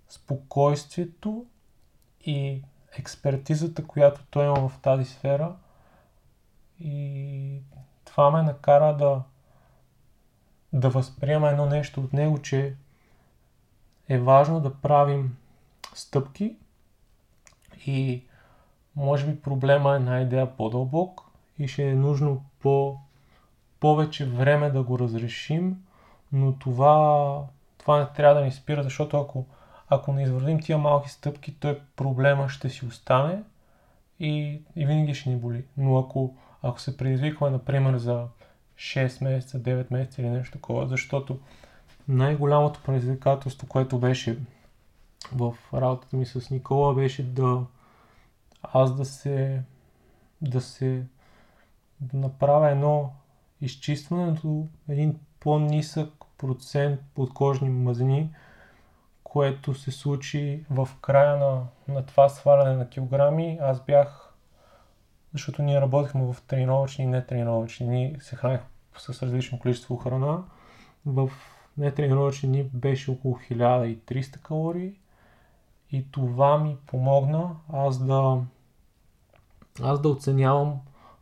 спокойствието 0.08 1.46
и 2.20 2.62
експертизата, 2.98 3.86
която 3.86 4.24
той 4.30 4.44
има 4.46 4.68
в 4.68 4.78
тази 4.82 5.04
сфера. 5.04 5.56
И 6.80 7.60
това 8.04 8.30
ме 8.30 8.42
накара 8.42 8.96
да, 8.96 9.22
да 10.72 10.90
възприема 10.90 11.48
едно 11.48 11.66
нещо 11.66 12.00
от 12.00 12.12
него, 12.12 12.42
че 12.42 12.76
е 14.08 14.18
важно 14.18 14.60
да 14.60 14.74
правим 14.74 15.36
стъпки 15.94 16.56
и 17.86 18.24
може 18.96 19.26
би 19.26 19.40
проблема 19.40 19.92
е 19.92 19.96
една 19.96 20.20
идея 20.20 20.56
по-дълбок 20.56 21.22
и 21.58 21.68
ще 21.68 21.82
е 21.82 21.94
нужно 21.94 22.44
по, 22.60 22.96
повече 23.80 24.26
време 24.26 24.70
да 24.70 24.82
го 24.82 24.98
разрешим, 24.98 25.82
но 26.32 26.52
това, 26.52 27.42
това 27.78 27.98
не 27.98 28.06
трябва 28.06 28.40
да 28.40 28.44
ни 28.44 28.52
спира, 28.52 28.82
защото 28.82 29.20
ако 29.20 29.46
ако 29.88 30.12
не 30.12 30.22
извървим 30.22 30.60
тия 30.60 30.78
малки 30.78 31.10
стъпки, 31.10 31.54
той 31.54 31.80
проблема 31.96 32.48
ще 32.48 32.68
си 32.68 32.86
остане 32.86 33.42
и, 34.20 34.60
и 34.76 34.86
винаги 34.86 35.14
ще 35.14 35.30
ни 35.30 35.36
боли. 35.36 35.64
Но 35.76 35.98
ако, 35.98 36.36
ако 36.62 36.80
се 36.80 36.96
предизвикваме, 36.96 37.52
например, 37.52 37.96
за 37.96 38.26
6 38.76 39.24
месеца, 39.24 39.58
9 39.58 39.86
месеца 39.90 40.22
или 40.22 40.28
нещо 40.28 40.52
такова, 40.52 40.86
защото 40.86 41.38
най-голямото 42.08 42.80
предизвикателство, 42.82 43.66
което 43.66 43.98
беше 43.98 44.38
в 45.32 45.54
работата 45.74 46.16
ми 46.16 46.26
с 46.26 46.50
Никола, 46.50 46.94
беше 46.94 47.22
да 47.22 47.66
аз 48.62 48.96
да 48.96 49.04
се 49.04 49.62
да 50.42 50.60
се 50.60 51.06
да 52.00 52.18
направя 52.18 52.70
едно 52.70 53.12
изчистване 53.60 54.32
до 54.32 54.66
един 54.88 55.18
по-нисък 55.40 56.12
процент 56.38 57.00
подкожни 57.14 57.70
мазнини, 57.70 58.30
което 59.24 59.74
се 59.74 59.90
случи 59.90 60.64
в 60.70 60.88
края 61.00 61.36
на, 61.36 61.62
на 61.88 62.06
това 62.06 62.28
сваляне 62.28 62.76
на 62.76 62.88
килограми. 62.88 63.58
Аз 63.62 63.84
бях, 63.84 64.34
защото 65.32 65.62
ние 65.62 65.80
работихме 65.80 66.32
в 66.32 66.36
тренировъчни 66.46 67.04
и 67.04 67.08
нетренировъчни 67.08 67.86
дни, 67.86 68.16
се 68.20 68.36
храних 68.36 68.60
с 68.98 69.22
различно 69.22 69.58
количество 69.58 69.96
храна. 69.96 70.42
В 71.06 71.30
нетренировъчни 71.78 72.48
дни 72.48 72.62
беше 72.62 73.10
около 73.10 73.38
1300 73.50 74.40
калории 74.40 74.94
и 75.92 76.10
това 76.10 76.58
ми 76.58 76.76
помогна 76.86 77.56
аз 77.72 78.06
да, 78.06 78.42
аз 79.82 80.00
да 80.00 80.08
оценявам 80.08 80.80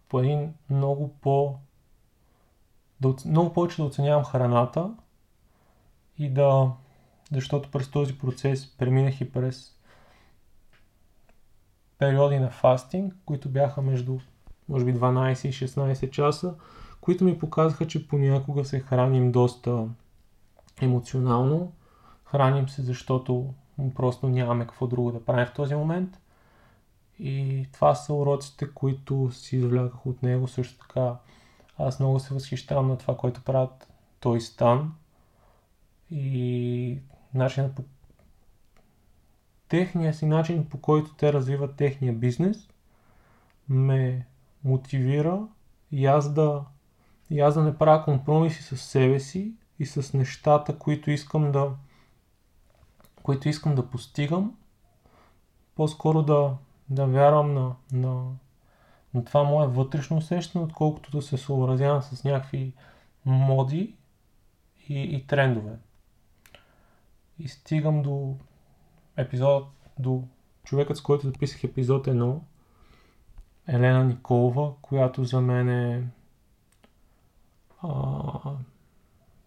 по 0.08 0.20
един 0.20 0.54
много 0.70 1.08
по 1.08 1.54
да, 3.00 3.14
много 3.26 3.52
повече 3.52 3.76
да 3.76 3.84
оценявам 3.84 4.24
храната 4.24 4.94
и 6.18 6.30
да 6.30 6.72
защото 7.32 7.70
през 7.70 7.90
този 7.90 8.18
процес 8.18 8.76
преминах 8.76 9.20
и 9.20 9.32
през 9.32 9.76
периоди 11.98 12.38
на 12.38 12.50
фастинг, 12.50 13.14
които 13.26 13.48
бяха 13.48 13.82
между 13.82 14.18
може 14.68 14.84
би 14.84 14.94
12 14.94 15.48
и 15.48 15.52
16 15.52 16.10
часа, 16.10 16.54
които 17.00 17.24
ми 17.24 17.38
показаха, 17.38 17.86
че 17.86 18.08
понякога 18.08 18.64
се 18.64 18.80
храним 18.80 19.32
доста 19.32 19.88
емоционално. 20.80 21.72
Храним 22.24 22.68
се, 22.68 22.82
защото 22.82 23.54
просто 23.94 24.28
нямаме 24.28 24.66
какво 24.66 24.86
друго 24.86 25.12
да 25.12 25.24
правим 25.24 25.46
в 25.46 25.54
този 25.54 25.74
момент. 25.74 26.20
И 27.18 27.66
това 27.72 27.94
са 27.94 28.14
уроците, 28.14 28.70
които 28.74 29.30
си 29.32 29.56
извляках 29.56 30.06
от 30.06 30.22
него. 30.22 30.48
Също 30.48 30.78
така 30.78 31.14
аз 31.78 32.00
много 32.00 32.20
се 32.20 32.34
възхищавам 32.34 32.88
на 32.88 32.98
това, 32.98 33.16
което 33.16 33.42
правят 33.42 33.88
той 34.20 34.40
Стан. 34.40 34.94
И 36.10 36.98
начинът 37.34 37.74
по 37.74 37.82
техния 39.68 40.14
си 40.14 40.26
начин, 40.26 40.68
по 40.68 40.80
който 40.80 41.14
те 41.14 41.32
развиват 41.32 41.76
техния 41.76 42.12
бизнес, 42.12 42.68
ме 43.68 44.26
мотивира 44.64 45.48
и 45.92 46.06
аз 46.06 46.32
да 46.32 46.64
и 47.30 47.40
аз 47.40 47.54
да 47.54 47.62
не 47.62 47.78
правя 47.78 48.04
компромиси 48.04 48.62
с 48.62 48.76
себе 48.76 49.20
си 49.20 49.54
и 49.78 49.86
с 49.86 50.14
нещата, 50.14 50.78
които 50.78 51.10
искам 51.10 51.52
да, 51.52 51.70
които 53.22 53.48
искам 53.48 53.74
да 53.74 53.90
постигам. 53.90 54.56
По-скоро 55.74 56.22
да, 56.22 56.56
да 56.88 57.06
вярвам 57.06 57.54
на, 57.54 57.74
на, 57.92 58.24
на 59.14 59.24
това 59.24 59.42
мое 59.44 59.66
вътрешно 59.66 60.16
усещане, 60.16 60.64
отколкото 60.64 61.10
да 61.10 61.22
се 61.22 61.36
съобразявам 61.36 62.02
с 62.02 62.24
някакви 62.24 62.72
моди 63.24 63.94
и, 64.88 65.02
и 65.02 65.26
трендове. 65.26 65.72
И 67.38 67.48
стигам 67.48 68.02
до 68.02 68.36
епизод, 69.16 69.68
до 69.98 70.24
човекът, 70.64 70.96
с 70.96 71.00
който 71.02 71.26
записах 71.26 71.64
епизод 71.64 72.06
1, 72.06 72.38
Елена 73.66 74.04
Николова, 74.04 74.72
която 74.82 75.24
за 75.24 75.40
мен 75.40 75.68
е 75.68 76.08
а, 77.82 77.88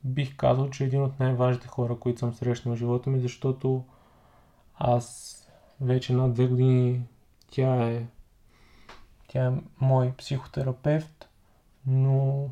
бих 0.04 0.36
казал, 0.36 0.70
че 0.70 0.84
е 0.84 0.88
един 0.88 1.04
от 1.04 1.20
най-важните 1.20 1.68
хора, 1.68 2.00
които 2.00 2.20
съм 2.20 2.34
срещнал 2.34 2.76
в 2.76 2.78
живота 2.78 3.10
ми, 3.10 3.20
защото 3.20 3.86
аз 4.76 5.34
вече 5.82 6.14
над 6.14 6.34
две 6.34 6.48
години 6.48 7.02
тя 7.52 7.90
е, 7.90 8.06
тя 9.28 9.48
е 9.48 9.52
мой 9.82 10.14
психотерапевт, 10.18 11.30
но 11.86 12.50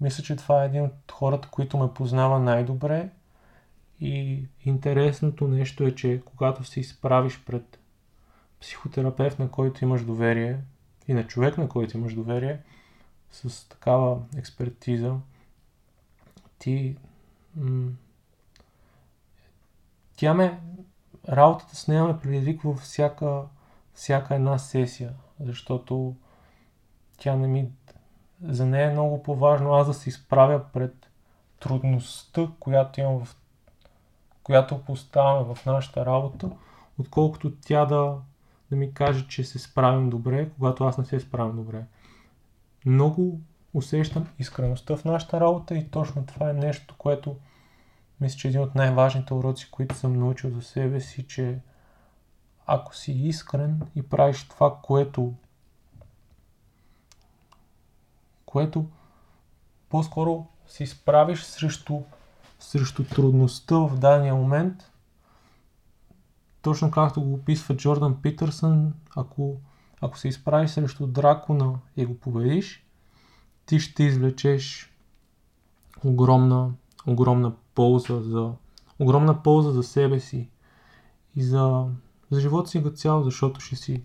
мисля, 0.00 0.24
че 0.24 0.36
това 0.36 0.62
е 0.62 0.66
един 0.66 0.84
от 0.84 1.12
хората, 1.12 1.48
които 1.48 1.78
ме 1.78 1.94
познава 1.94 2.38
най-добре. 2.38 3.10
И 4.00 4.46
интересното 4.64 5.48
нещо 5.48 5.84
е, 5.84 5.94
че 5.94 6.22
когато 6.24 6.64
се 6.64 6.80
изправиш 6.80 7.42
пред 7.46 7.78
психотерапевт, 8.60 9.38
на 9.38 9.50
който 9.50 9.84
имаш 9.84 10.04
доверие 10.04 10.58
и 11.08 11.14
на 11.14 11.26
човек, 11.26 11.58
на 11.58 11.68
който 11.68 11.96
имаш 11.96 12.14
доверие, 12.14 12.60
с 13.30 13.68
такава 13.68 14.18
експертиза, 14.36 15.16
ти... 16.62 16.96
М- 17.56 17.92
тя 20.16 20.34
ме... 20.34 20.60
Работата 21.28 21.76
с 21.76 21.88
нея 21.88 22.04
ме 22.04 22.18
предизвиква 22.18 22.74
всяка, 22.74 23.42
всяка 23.94 24.34
една 24.34 24.58
сесия, 24.58 25.12
защото 25.40 26.16
тя 27.18 27.36
не 27.36 27.46
ми... 27.46 27.70
За 28.42 28.66
нея 28.66 28.88
е 28.88 28.92
много 28.92 29.22
по-важно 29.22 29.72
аз 29.72 29.86
да 29.86 29.94
се 29.94 30.08
изправя 30.08 30.64
пред 30.72 31.10
трудността, 31.60 32.48
която 32.60 33.00
имам 33.00 33.24
в 33.24 33.36
която 34.42 34.84
поставяме 34.84 35.54
в 35.54 35.66
нашата 35.66 36.06
работа, 36.06 36.50
отколкото 36.98 37.52
тя 37.60 37.84
да, 37.84 38.16
да 38.70 38.76
ми 38.76 38.94
каже, 38.94 39.28
че 39.28 39.44
се 39.44 39.58
справим 39.58 40.10
добре, 40.10 40.50
когато 40.50 40.84
аз 40.84 40.98
не 40.98 41.04
се 41.04 41.20
справям 41.20 41.56
добре. 41.56 41.84
Много 42.86 43.40
усещам 43.74 44.28
искреността 44.38 44.96
в 44.96 45.04
нашата 45.04 45.40
работа 45.40 45.74
и 45.74 45.88
точно 45.88 46.26
това 46.26 46.50
е 46.50 46.52
нещо, 46.52 46.94
което 46.98 47.36
мисля, 48.20 48.38
че 48.38 48.48
е 48.48 48.50
един 48.50 48.60
от 48.60 48.74
най-важните 48.74 49.34
уроци, 49.34 49.70
които 49.70 49.94
съм 49.94 50.18
научил 50.18 50.50
за 50.50 50.62
себе 50.62 51.00
си, 51.00 51.26
че 51.26 51.58
ако 52.66 52.96
си 52.96 53.12
искрен 53.12 53.82
и 53.96 54.02
правиш 54.02 54.48
това, 54.48 54.78
което 54.82 55.34
което 58.46 58.86
по-скоро 59.88 60.46
се 60.66 60.84
изправиш 60.84 61.42
срещу, 61.42 62.00
срещу 62.58 63.04
трудността 63.04 63.76
в 63.76 63.98
дадения 63.98 64.34
момент, 64.34 64.90
точно 66.62 66.90
както 66.90 67.22
го 67.22 67.34
описва 67.34 67.76
Джордан 67.76 68.22
Питърсън, 68.22 68.94
ако, 69.16 69.56
ако 70.00 70.18
се 70.18 70.28
изправиш 70.28 70.70
срещу 70.70 71.06
дракона 71.06 71.78
и 71.96 72.06
го 72.06 72.20
победиш, 72.20 72.86
ти 73.66 73.80
ще 73.80 74.02
извлечеш 74.02 74.92
огромна, 76.04 76.72
огромна 77.06 77.52
полза 77.74 78.20
за, 78.20 78.52
огромна 78.98 79.42
полза 79.42 79.70
за 79.70 79.82
себе 79.82 80.20
си 80.20 80.48
и 81.36 81.42
за, 81.42 81.86
за 82.30 82.40
живота 82.40 82.70
си 82.70 82.82
като 82.82 82.96
цяло, 82.96 83.22
защото 83.22 83.60
ще 83.60 83.76
си, 83.76 84.02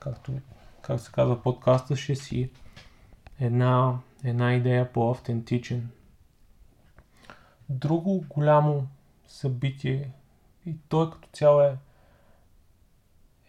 както 0.00 0.32
как 0.82 1.00
се 1.00 1.12
казва 1.12 1.42
подкаста, 1.42 1.96
ще 1.96 2.14
си 2.14 2.50
една, 3.40 3.98
една 4.24 4.54
идея 4.54 4.92
по-автентичен. 4.92 5.90
Друго 7.68 8.24
голямо 8.28 8.88
събитие 9.26 10.12
и 10.66 10.76
той 10.88 11.10
като 11.10 11.28
цяло 11.32 11.60
е, 11.60 11.76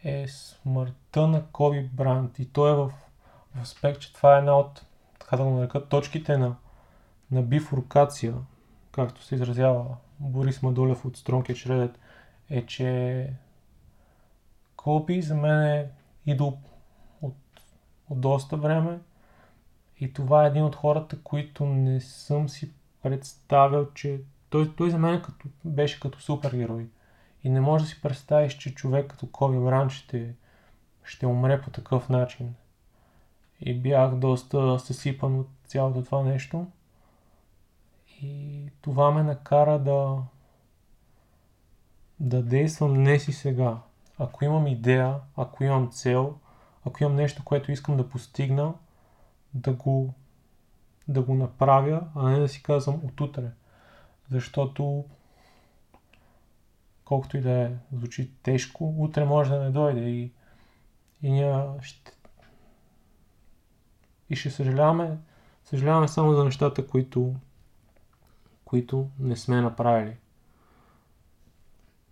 е 0.04 0.28
смъртта 0.28 1.28
на 1.28 1.46
Коби 1.52 1.90
Брант 1.94 2.40
и 2.40 2.46
той 2.46 2.72
е 2.72 2.76
в, 2.76 2.94
в 3.56 3.62
аспект, 3.62 4.02
че 4.02 4.14
това 4.14 4.36
е 4.36 4.40
една 4.40 4.58
от 4.58 4.86
така 5.34 5.44
да 5.44 5.50
го 5.50 5.56
нарека, 5.56 5.88
точките 5.90 6.38
на, 6.38 6.56
на 7.32 7.42
бифуркация, 7.42 8.34
както 8.92 9.24
се 9.24 9.36
изразява 9.36 9.86
Борис 10.20 10.62
Мадолев 10.62 11.06
от 11.06 11.18
Edge 11.18 11.70
Reddit, 11.70 11.96
е, 12.50 12.66
че 12.66 13.30
Коби 14.76 15.22
за 15.22 15.36
мен 15.36 15.64
е 15.64 15.90
идол 16.26 16.58
от, 17.22 17.36
от 18.10 18.22
доста 18.22 18.58
време 18.58 19.00
и 20.00 20.14
това 20.14 20.44
е 20.44 20.48
един 20.48 20.64
от 20.64 20.76
хората, 20.76 21.22
които 21.24 21.66
не 21.66 22.02
съм 22.02 22.50
си 22.50 22.72
представил, 23.04 23.94
че 23.94 24.22
той, 24.50 24.76
той 24.76 24.90
за 24.90 24.98
мен 24.98 25.22
като, 25.22 25.48
беше 25.66 26.00
като 26.00 26.22
супергерой. 26.22 26.88
И 27.44 27.50
не 27.50 27.62
можеш 27.62 27.88
да 27.88 27.94
си 27.94 28.02
представиш, 28.02 28.58
че 28.58 28.76
човек 28.76 29.12
като 29.12 29.32
Коби 29.32 29.60
Бран 29.60 29.90
ще, 29.90 30.36
ще 31.04 31.28
умре 31.28 31.62
по 31.62 31.70
такъв 31.70 32.10
начин 32.10 32.56
и 33.62 33.74
бях 33.80 34.16
доста 34.16 34.80
съсипан 34.80 35.40
от 35.40 35.48
цялото 35.68 36.04
това 36.04 36.24
нещо. 36.24 36.68
И 38.22 38.68
това 38.82 39.12
ме 39.12 39.24
накара 39.24 39.80
да 39.80 40.18
да 42.20 42.44
действам 42.44 42.94
днес 42.94 43.28
и 43.28 43.34
сега. 43.34 43.78
Ако 44.20 44.46
имам 44.46 44.68
идея, 44.68 45.16
ако 45.38 45.64
имам 45.64 45.92
цел, 45.92 46.36
ако 46.86 47.04
имам 47.04 47.16
нещо, 47.16 47.44
което 47.46 47.72
искам 47.72 47.98
да 47.98 48.10
постигна, 48.10 48.74
да 49.54 49.74
го, 49.74 50.14
да 51.08 51.22
го 51.22 51.34
направя, 51.36 52.08
а 52.16 52.30
не 52.30 52.40
да 52.40 52.48
си 52.48 52.64
казвам 52.64 53.02
отутре. 53.06 53.52
Защото 54.32 55.06
колкото 57.06 57.38
и 57.38 57.42
да 57.42 57.52
е, 57.52 57.72
звучи 57.94 58.32
тежко, 58.44 58.94
утре 58.98 59.26
може 59.26 59.50
да 59.50 59.60
не 59.60 59.70
дойде 59.70 60.02
и, 60.02 60.32
и 61.22 61.32
ние 61.32 61.66
ще, 61.82 62.12
и 64.30 64.36
ще 64.36 64.50
съжаляваме, 64.50 65.18
съжаляваме 65.66 66.08
само 66.08 66.34
за 66.34 66.44
нещата, 66.44 66.88
които, 66.88 67.36
които 68.66 69.08
не 69.20 69.36
сме 69.36 69.62
направили. 69.62 70.16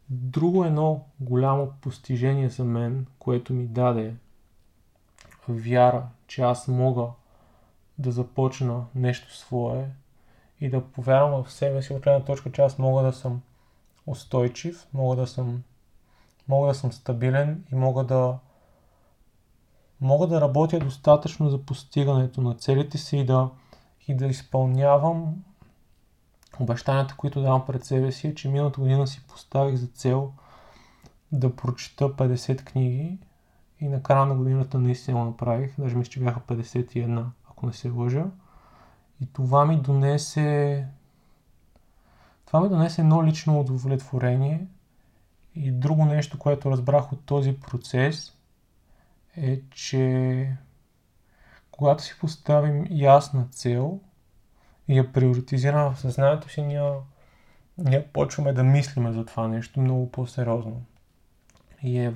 Друго 0.09 0.65
едно 0.65 1.05
голямо 1.19 1.73
постижение 1.81 2.49
за 2.49 2.63
мен, 2.63 3.05
което 3.19 3.53
ми 3.53 3.67
даде 3.67 4.15
вяра, 5.47 6.07
че 6.27 6.41
аз 6.41 6.67
мога 6.67 7.07
да 7.97 8.11
започна 8.11 8.85
нещо 8.95 9.35
свое 9.35 9.89
и 10.61 10.69
да 10.69 10.85
повярвам 10.85 11.43
в 11.43 11.51
себе 11.51 11.81
си 11.81 11.93
от 11.93 12.03
гледна 12.03 12.25
точка, 12.25 12.51
че 12.51 12.61
аз 12.61 12.77
мога 12.77 13.03
да 13.03 13.13
съм 13.13 13.41
устойчив, 14.07 14.87
мога 14.93 15.15
да 15.15 15.27
съм, 15.27 15.63
мога 16.47 16.67
да 16.67 16.75
съм 16.75 16.91
стабилен 16.91 17.63
и 17.71 17.75
мога 17.75 18.03
да, 18.03 18.37
мога 20.01 20.27
да 20.27 20.41
работя 20.41 20.79
достатъчно 20.79 21.49
за 21.49 21.65
постигането 21.65 22.41
на 22.41 22.55
целите 22.55 22.97
си 22.97 23.17
и 23.17 23.25
да, 23.25 23.49
и 24.07 24.15
да 24.15 24.25
изпълнявам 24.25 25.43
обещанията, 26.59 27.15
които 27.17 27.41
давам 27.41 27.65
пред 27.65 27.85
себе 27.85 28.11
си, 28.11 28.35
че 28.35 28.49
миналата 28.49 28.79
година 28.79 29.07
си 29.07 29.21
поставих 29.27 29.75
за 29.75 29.87
цел 29.87 30.31
да 31.31 31.55
прочита 31.55 32.09
50 32.09 32.63
книги 32.63 33.17
и 33.79 33.87
на 33.87 34.03
края 34.03 34.25
на 34.25 34.35
годината 34.35 34.79
наистина 34.79 35.19
го 35.19 35.25
направих, 35.25 35.73
даже 35.79 35.95
мисля, 35.95 36.11
че 36.11 36.19
бяха 36.19 36.39
51, 36.39 37.25
ако 37.49 37.65
не 37.65 37.73
се 37.73 37.89
лъжа. 37.89 38.25
И 39.21 39.25
това 39.33 39.65
ми 39.65 39.77
донесе 39.77 40.87
това 42.45 42.61
ми 42.61 42.69
донесе 42.69 43.01
едно 43.01 43.25
лично 43.25 43.59
удовлетворение 43.59 44.67
и 45.55 45.71
друго 45.71 46.05
нещо, 46.05 46.39
което 46.39 46.71
разбрах 46.71 47.13
от 47.13 47.25
този 47.25 47.59
процес 47.59 48.33
е, 49.37 49.61
че 49.69 50.55
когато 51.71 52.03
си 52.03 52.15
поставим 52.19 52.87
ясна 52.89 53.47
цел 53.51 53.99
и 54.87 54.97
я 54.97 55.13
приоритизираме 55.13 55.95
в 55.95 55.99
съзнанието 55.99 56.49
си, 56.49 56.61
ние, 56.61 56.91
ние 57.77 58.07
почваме 58.07 58.53
да 58.53 58.63
мислиме 58.63 59.11
за 59.11 59.25
това 59.25 59.47
нещо 59.47 59.79
много 59.79 60.11
по-сериозно. 60.11 60.81
И, 61.83 61.99
е, 61.99 62.13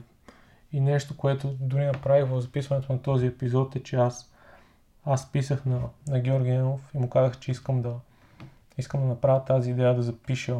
и 0.72 0.80
нещо, 0.80 1.18
което 1.18 1.47
дори 1.59 1.86
направих 1.86 2.30
в 2.30 2.41
записването 2.41 2.93
на 2.93 3.01
този 3.01 3.26
епизод 3.26 3.76
е, 3.76 3.84
че 3.84 3.95
аз, 3.95 4.32
аз 5.05 5.32
писах 5.32 5.66
на, 5.66 5.82
на 6.07 6.20
Георги 6.20 6.49
Енов 6.49 6.91
и 6.93 6.97
му 6.97 7.09
казах, 7.09 7.39
че 7.39 7.51
искам 7.51 7.82
да, 7.82 7.95
искам 8.78 9.01
да 9.01 9.07
направя 9.07 9.45
тази 9.45 9.72
идея 9.72 9.95
да 9.95 10.01
запиша 10.01 10.57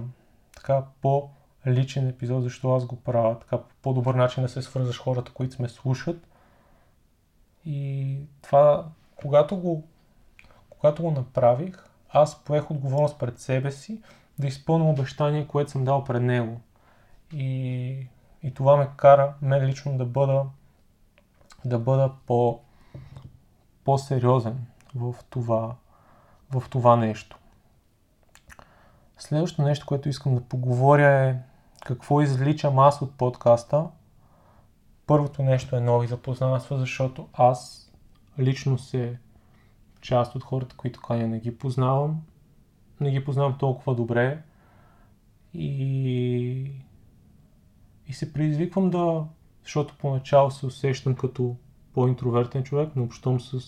така 0.56 0.84
по-личен 1.02 2.08
епизод, 2.08 2.44
защо 2.44 2.76
аз 2.76 2.86
го 2.86 2.96
правя, 2.96 3.40
така 3.40 3.58
по 3.58 3.76
по-добър 3.82 4.16
начин 4.16 4.44
да 4.44 4.50
се 4.50 4.62
свързаш 4.62 5.02
хората, 5.02 5.32
които 5.32 5.62
ме 5.62 5.70
слушат. 5.70 6.28
И 7.66 8.20
това, 8.42 8.86
когато 9.16 9.58
го, 9.58 9.84
когато 10.70 11.04
го 11.04 11.12
направих, 11.12 11.86
аз 12.10 12.44
поех 12.44 12.72
отговорност 12.72 13.20
пред 13.20 13.40
себе 13.40 13.72
си 13.72 14.02
да 14.40 14.48
изпълня 14.48 14.90
обещание, 14.90 15.48
което 15.48 15.72
съм 15.72 15.86
дал 15.86 16.04
пред 16.04 16.22
него. 16.22 16.62
И, 17.34 18.08
и 18.44 18.54
това 18.54 18.78
ме 18.78 18.90
кара, 18.98 19.34
мен 19.42 19.66
лично, 19.66 19.98
да 19.98 20.06
бъда, 20.06 20.46
да 21.66 21.80
бъда 21.80 22.12
по, 22.26 22.60
по-сериозен 23.84 24.66
в 24.96 25.16
това, 25.30 25.76
в 26.52 26.64
това 26.70 26.96
нещо. 26.96 27.38
Следващото 29.18 29.62
нещо, 29.62 29.86
което 29.86 30.10
искам 30.10 30.36
да 30.36 30.42
поговоря 30.42 31.30
е 31.30 31.36
какво 31.86 32.22
извличам 32.22 32.80
аз 32.80 33.02
от 33.02 33.18
подкаста. 33.18 33.86
Първото 35.08 35.44
нещо 35.44 35.76
е 35.76 35.80
нови 35.80 36.08
запознанства, 36.08 36.78
защото 36.78 37.28
аз 37.34 37.92
лично 38.40 38.78
се 38.78 39.18
част 40.02 40.36
от 40.36 40.44
хората, 40.44 40.76
които 40.76 41.02
каня 41.02 41.28
не 41.28 41.40
ги 41.40 41.58
познавам. 41.58 42.22
Не 43.00 43.12
ги 43.12 43.26
познавам 43.26 43.58
толкова 43.58 43.96
добре. 43.96 44.42
И, 45.54 46.72
и 48.08 48.14
се 48.14 48.34
предизвиквам 48.34 48.90
да, 48.90 49.26
защото 49.64 49.96
поначало 49.98 50.52
се 50.52 50.66
усещам 50.66 51.16
като 51.16 51.56
по-интровертен 51.94 52.64
човек, 52.64 52.90
но 52.96 53.04
общувам 53.04 53.40
с, 53.40 53.60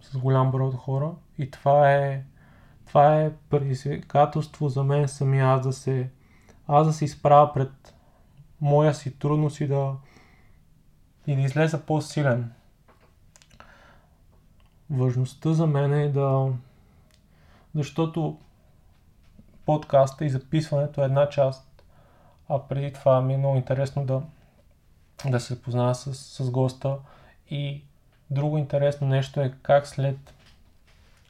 с 0.00 0.18
голям 0.18 0.50
брой 0.50 0.66
от 0.66 0.74
хора. 0.74 1.12
И 1.38 1.50
това 1.50 1.92
е, 1.92 2.24
това 2.86 3.22
е 3.22 3.32
предизвикателство 3.50 4.68
за 4.68 4.84
мен 4.84 5.08
самия 5.08 5.46
аз 5.46 5.66
да 5.66 5.72
се, 5.72 6.10
аз 6.66 6.86
да 6.86 6.92
се 6.92 7.04
изправя 7.04 7.52
пред 7.52 7.94
моя 8.60 8.94
си 8.94 9.18
трудност 9.18 9.60
и 9.60 9.66
да, 9.66 9.92
и 11.26 11.36
да 11.36 11.40
излеза 11.40 11.80
по-силен. 11.80 12.52
Важността 14.90 15.52
за 15.52 15.66
мен 15.66 15.92
е 15.92 16.08
да... 16.08 16.48
Защото 17.74 18.38
подкаста 19.66 20.24
и 20.24 20.30
записването 20.30 21.02
е 21.02 21.04
една 21.04 21.28
част, 21.28 21.82
а 22.48 22.58
преди 22.58 22.92
това 22.92 23.20
ми 23.20 23.34
е 23.34 23.38
много 23.38 23.56
интересно 23.56 24.04
да, 24.04 24.22
да 25.30 25.40
се 25.40 25.62
позная 25.62 25.94
с, 25.94 26.14
с 26.14 26.50
госта 26.50 26.98
и 27.50 27.82
друго 28.30 28.58
интересно 28.58 29.06
нещо 29.06 29.40
е 29.40 29.54
как 29.62 29.86
след, 29.86 30.34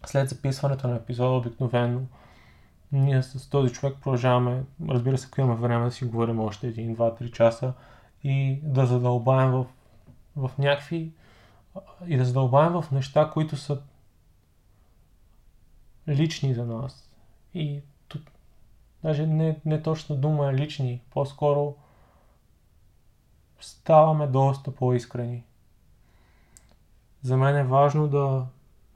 след 0.07 0.29
записването 0.29 0.89
на 0.89 0.97
епизода 0.97 1.37
обикновено 1.37 2.01
ние 2.93 3.23
с 3.23 3.51
този 3.51 3.73
човек 3.73 3.97
продължаваме, 4.03 4.63
разбира 4.89 5.19
се, 5.19 5.27
ако 5.31 5.41
имаме 5.41 5.61
време 5.61 5.85
да 5.85 5.91
си 5.91 6.05
говорим 6.05 6.41
още 6.41 6.67
един, 6.67 6.95
два, 6.95 7.15
три 7.15 7.31
часа 7.31 7.73
и 8.25 8.59
да 8.63 8.87
задълбаем 8.87 9.51
в, 9.51 9.67
в 10.37 10.51
някакви 10.59 11.13
и 12.07 12.17
да 12.17 12.25
задълбаем 12.25 12.73
в 12.73 12.85
неща, 12.93 13.31
които 13.33 13.57
са 13.57 13.83
лични 16.09 16.55
за 16.55 16.65
нас. 16.65 17.11
И 17.55 17.83
тук, 18.09 18.23
даже 19.03 19.27
не, 19.27 19.61
не 19.65 19.83
точно 19.83 20.17
дума 20.17 20.51
е 20.51 20.55
лични, 20.55 21.03
по-скоро 21.11 21.75
ставаме 23.61 24.27
доста 24.27 24.75
по-искрени. 24.75 25.45
За 27.23 27.37
мен 27.37 27.57
е 27.57 27.65
важно 27.65 28.09
да 28.09 28.47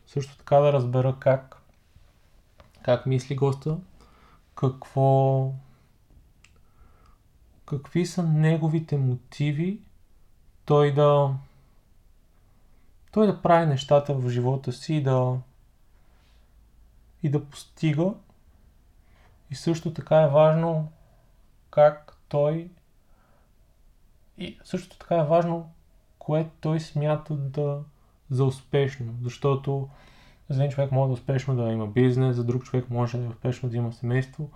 също 0.06 0.38
така 0.38 0.56
да 0.56 0.72
разбера 0.72 1.16
как, 1.18 1.62
как 2.82 3.06
мисли 3.06 3.36
госта, 3.36 3.78
какво, 4.54 5.52
какви 7.66 8.06
са 8.06 8.22
неговите 8.22 8.96
мотиви 8.96 9.80
той 10.66 10.94
да 10.94 11.34
той 13.12 13.26
да 13.26 13.42
прави 13.42 13.66
нещата 13.66 14.14
в 14.14 14.30
живота 14.30 14.72
си 14.72 14.94
и 14.94 15.02
да 15.02 15.38
и 17.22 17.30
да 17.30 17.44
постига. 17.44 18.14
И 19.50 19.54
също 19.54 19.94
така 19.94 20.22
е 20.22 20.28
важно 20.28 20.92
как 21.70 22.16
той 22.28 22.70
и 24.38 24.58
също 24.64 24.98
така 24.98 25.14
е 25.14 25.24
важно 25.24 25.70
кое 26.18 26.50
той 26.60 26.80
смята 26.80 27.34
да 27.34 27.82
за 28.30 28.44
успешно, 28.44 29.14
защото 29.22 29.88
за 30.48 30.64
един 30.64 30.72
човек 30.72 30.92
може 30.92 31.08
да 31.08 31.12
е 31.12 31.20
успешно 31.20 31.56
да 31.56 31.72
има 31.72 31.86
бизнес, 31.86 32.36
за 32.36 32.44
друг 32.44 32.64
човек 32.64 32.90
може 32.90 33.18
да 33.18 33.24
е 33.24 33.28
успешно 33.28 33.68
да 33.68 33.76
има 33.76 33.92
семейство. 33.92 34.50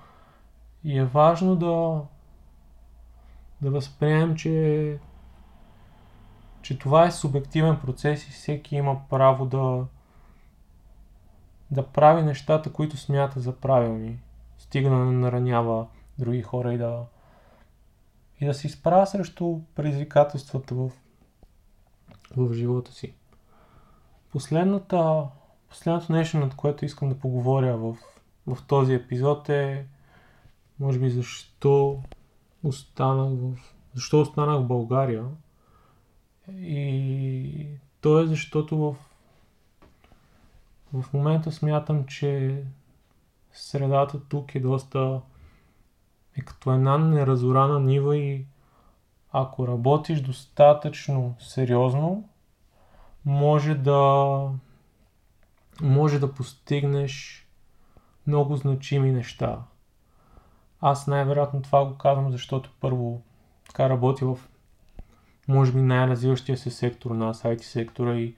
И 0.84 0.98
е 0.98 1.04
важно 1.04 1.56
да 1.56 2.02
да 3.62 3.70
възприемем, 3.70 4.36
че 4.36 4.98
че 6.62 6.78
това 6.78 7.06
е 7.06 7.10
субективен 7.10 7.80
процес 7.80 8.28
и 8.28 8.30
всеки 8.30 8.76
има 8.76 9.00
право 9.08 9.46
да 9.46 9.84
да 11.70 11.86
прави 11.86 12.22
нещата, 12.22 12.72
които 12.72 12.96
смята 12.96 13.40
за 13.40 13.56
правилни. 13.56 14.18
Стига 14.58 14.90
да 14.90 14.96
наранява 14.96 15.86
други 16.18 16.42
хора 16.42 16.74
и 16.74 16.78
да 16.78 17.04
и 18.40 18.46
да 18.46 18.54
се 18.54 18.66
изправя 18.66 19.06
срещу 19.06 19.60
предизвикателствата 19.74 20.74
в, 20.74 20.90
в 22.36 22.54
живота 22.54 22.92
си. 22.92 23.14
Последната, 24.32 25.22
последното 25.68 26.12
нещо, 26.12 26.38
над 26.38 26.54
което 26.54 26.84
искам 26.84 27.08
да 27.08 27.18
поговоря 27.18 27.76
в, 27.76 27.96
в 28.46 28.58
този 28.66 28.94
епизод 28.94 29.48
е 29.48 29.86
може 30.80 30.98
би 30.98 31.10
защо 31.10 32.02
останах 32.62 33.38
в, 33.40 33.74
защо 33.94 34.20
останах 34.20 34.60
в 34.60 34.66
България. 34.66 35.24
И 36.58 37.66
то 38.00 38.20
е 38.20 38.26
защото 38.26 38.78
в, 38.78 38.96
в 41.02 41.12
момента 41.12 41.52
смятам, 41.52 42.06
че 42.06 42.62
средата 43.52 44.20
тук 44.28 44.54
е 44.54 44.60
доста 44.60 45.20
е 46.36 46.40
като 46.40 46.72
една 46.72 46.98
неразорана 46.98 47.80
нива 47.80 48.16
и 48.16 48.46
ако 49.32 49.68
работиш 49.68 50.20
достатъчно 50.20 51.34
сериозно, 51.38 52.28
може 53.24 53.74
да 53.74 54.50
може 55.80 56.18
да 56.18 56.34
постигнеш 56.34 57.46
много 58.26 58.56
значими 58.56 59.12
неща. 59.12 59.62
Аз 60.80 61.06
най-вероятно 61.06 61.62
това 61.62 61.84
го 61.84 61.98
казвам, 61.98 62.32
защото 62.32 62.70
първо 62.80 63.22
така 63.66 63.88
работя 63.88 64.26
в 64.26 64.48
може 65.50 65.72
би 65.72 65.82
най-развиващия 65.82 66.58
се 66.58 66.70
сектор 66.70 67.10
на 67.10 67.34
IT 67.34 67.62
сектора 67.62 68.14
и 68.14 68.34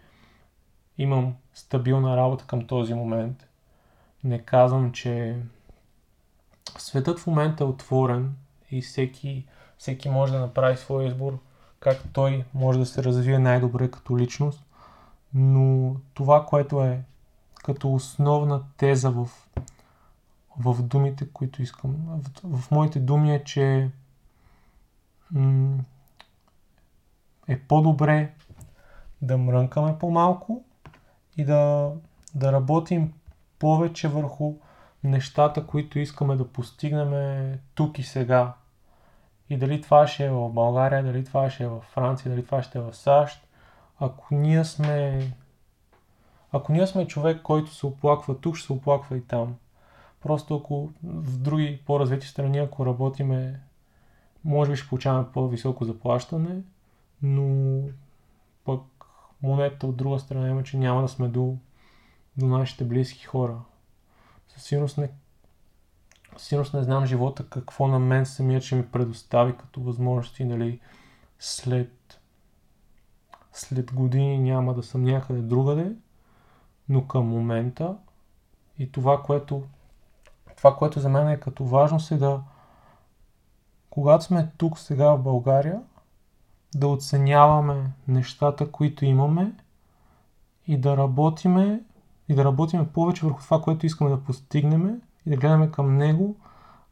имам 0.99 1.35
стабилна 1.55 2.17
работа 2.17 2.45
към 2.47 2.67
този 2.67 2.95
момент. 2.95 3.47
Не 4.25 4.39
казвам, 4.39 4.93
че 4.93 5.37
светът 6.79 7.19
в 7.19 7.27
момента 7.27 7.65
е 7.65 7.67
отворен 7.67 8.35
и 8.71 8.83
всеки, 8.83 9.47
всеки 9.79 10.09
може 10.09 10.33
да 10.33 10.41
направи 10.41 10.77
своя 10.77 11.09
избор 11.09 11.39
как 11.81 12.03
той 12.13 12.45
може 12.55 12.79
да 12.79 12.87
се 12.87 13.05
развие 13.05 13.39
най-добре 13.39 13.91
като 13.91 14.19
личност, 14.19 14.65
но 15.35 15.97
това, 16.15 16.47
което 16.47 16.83
е 16.83 17.03
като 17.65 17.95
основна 17.95 18.63
теза 18.77 19.11
в, 19.11 19.29
в 20.59 20.83
думите, 20.83 21.29
които 21.33 21.63
искам, 21.63 21.97
в, 22.45 22.59
в 22.59 22.71
моите 22.71 23.01
думи 23.01 23.35
е, 23.35 23.45
че 23.45 23.91
м- 25.31 25.79
е 27.49 27.59
по-добре 27.59 28.33
да 29.23 29.39
мрънкаме 29.39 29.99
по-малко 29.99 30.65
и 31.37 31.45
да, 31.45 31.93
да 32.35 32.53
работим 32.53 33.13
повече 33.59 34.09
върху 34.09 34.55
нещата, 35.05 35.67
които 35.67 35.99
искаме 35.99 36.37
да 36.37 36.49
постигнем 36.49 37.53
тук 37.75 37.99
и 37.99 38.03
сега. 38.03 38.55
И 39.51 39.57
дали 39.57 39.81
това 39.81 40.07
ще 40.07 40.25
е 40.25 40.31
в 40.31 40.49
България, 40.49 41.05
дали 41.05 41.25
това 41.25 41.51
ще 41.51 41.65
е 41.65 41.69
в 41.69 41.81
Франция, 41.81 42.31
дали 42.31 42.45
това 42.45 42.63
ще 42.63 42.79
е 42.79 42.83
в 42.83 42.95
САЩ. 42.95 43.49
Ако 44.01 44.35
ние 44.35 44.65
сме 44.65 45.21
ако 46.53 46.73
ние 46.73 46.87
сме 46.87 47.07
човек, 47.07 47.43
който 47.43 47.75
се 47.75 47.87
оплаква 47.87 48.39
тук, 48.41 48.57
ще 48.57 48.67
се 48.67 48.73
оплаква 48.73 49.17
и 49.17 49.21
там. 49.21 49.57
Просто 50.21 50.57
ако 50.57 50.91
в 51.05 51.39
други 51.39 51.83
по-развити 51.87 52.27
страни, 52.27 52.59
ако 52.59 52.87
работиме, 52.87 53.61
може 54.45 54.71
би 54.71 54.77
ще 54.77 54.89
получаваме 54.89 55.27
по-високо 55.33 55.85
заплащане, 55.85 56.63
но 57.23 57.81
пък 58.65 58.83
монета 59.43 59.87
от 59.87 59.97
друга 59.97 60.19
страна 60.19 60.49
има, 60.49 60.63
че 60.63 60.77
няма 60.77 61.03
да 61.03 61.09
сме 61.09 61.29
до, 61.29 61.57
до 62.37 62.47
нашите 62.47 62.85
близки 62.85 63.25
хора. 63.25 63.59
Със 64.49 64.63
сигурност 64.63 64.99
не, 64.99 65.11
със 66.37 66.47
сигурност 66.49 66.75
не 66.75 66.83
знам 66.83 67.07
живота 67.07 67.49
какво 67.49 67.87
на 67.87 67.99
мен 67.99 68.27
самия 68.27 68.61
ще 68.61 68.75
ми 68.75 68.87
предостави 68.87 69.57
като 69.57 69.81
възможности, 69.81 70.45
нали, 70.45 70.81
след, 71.39 72.21
след 73.53 73.95
години 73.95 74.39
няма 74.39 74.75
да 74.75 74.83
съм 74.83 75.03
някъде 75.03 75.43
другаде, 75.43 75.93
но 76.89 77.07
към 77.07 77.27
момента 77.27 77.97
и 78.79 78.93
това, 78.93 79.23
което, 79.23 79.63
това, 80.57 80.77
което 80.77 81.01
за 81.01 81.09
мен 81.09 81.29
е 81.29 81.41
като 81.41 81.65
важност 81.65 82.11
е 82.11 82.17
да, 82.17 82.43
когато 83.91 84.25
сме 84.25 84.51
тук 84.57 84.79
сега 84.79 85.11
в 85.11 85.23
България, 85.23 85.83
да 86.75 86.87
оценяваме 86.87 87.91
нещата, 88.09 88.71
които 88.71 89.05
имаме 89.05 89.53
и 90.67 90.79
да 90.79 90.97
работиме 90.97 91.81
и 92.29 92.35
да 92.35 92.45
работим 92.45 92.89
повече 92.93 93.27
върху 93.27 93.41
това, 93.41 93.61
което 93.61 93.87
искаме 93.87 94.11
да 94.11 94.25
постигнем 94.25 95.01
и 95.27 95.31
да 95.31 95.37
гледаме 95.37 95.71
към 95.71 95.97
него, 95.97 96.37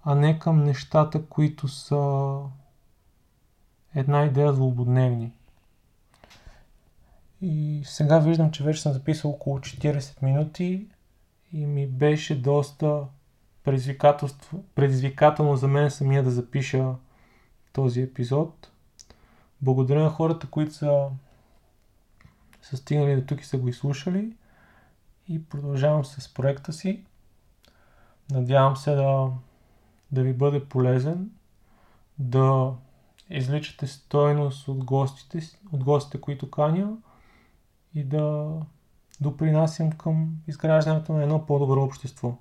а 0.03 0.15
не 0.15 0.39
към 0.39 0.65
нещата, 0.65 1.27
които 1.27 1.69
са 1.69 2.37
една 3.95 4.25
идея 4.25 4.53
злободневни. 4.53 5.33
И 7.41 7.83
сега 7.85 8.19
виждам, 8.19 8.51
че 8.51 8.65
вече 8.65 8.83
съм 8.83 8.93
записал 8.93 9.31
около 9.31 9.59
40 9.59 10.23
минути 10.23 10.87
и 11.53 11.67
ми 11.67 11.87
беше 11.87 12.43
доста 12.43 13.03
предизвикателно 14.75 15.57
за 15.57 15.69
мен 15.69 15.91
самия 15.91 16.23
да 16.23 16.31
запиша 16.31 16.95
този 17.73 18.03
епизод. 18.03 18.71
Благодаря 19.63 20.03
на 20.03 20.11
хората, 20.11 20.47
които 20.47 20.75
са, 20.75 21.09
са 22.63 22.77
стигнали 22.77 23.17
до 23.17 23.27
тук 23.27 23.41
и 23.41 23.45
са 23.45 23.59
го 23.59 23.69
изслушали. 23.69 24.37
И 25.29 25.45
продължавам 25.45 26.05
с 26.05 26.35
проекта 26.35 26.73
си. 26.73 27.05
Надявам 28.31 28.77
се 28.77 28.95
да, 28.95 29.31
да 30.13 30.23
ви 30.23 30.33
бъде 30.33 30.65
полезен, 30.65 31.31
да 32.19 32.73
изличате 33.31 33.87
стойност 33.87 34.69
от 34.69 34.85
гостите, 34.85 35.41
от 35.73 35.85
гостите, 35.85 36.21
които 36.21 36.51
каня 36.51 36.97
и 37.95 38.05
да 38.05 38.53
допринасям 39.21 39.93
към 39.93 40.37
изграждането 40.47 41.13
на 41.13 41.23
едно 41.23 41.47
по-добро 41.47 41.83
общество. 41.83 42.39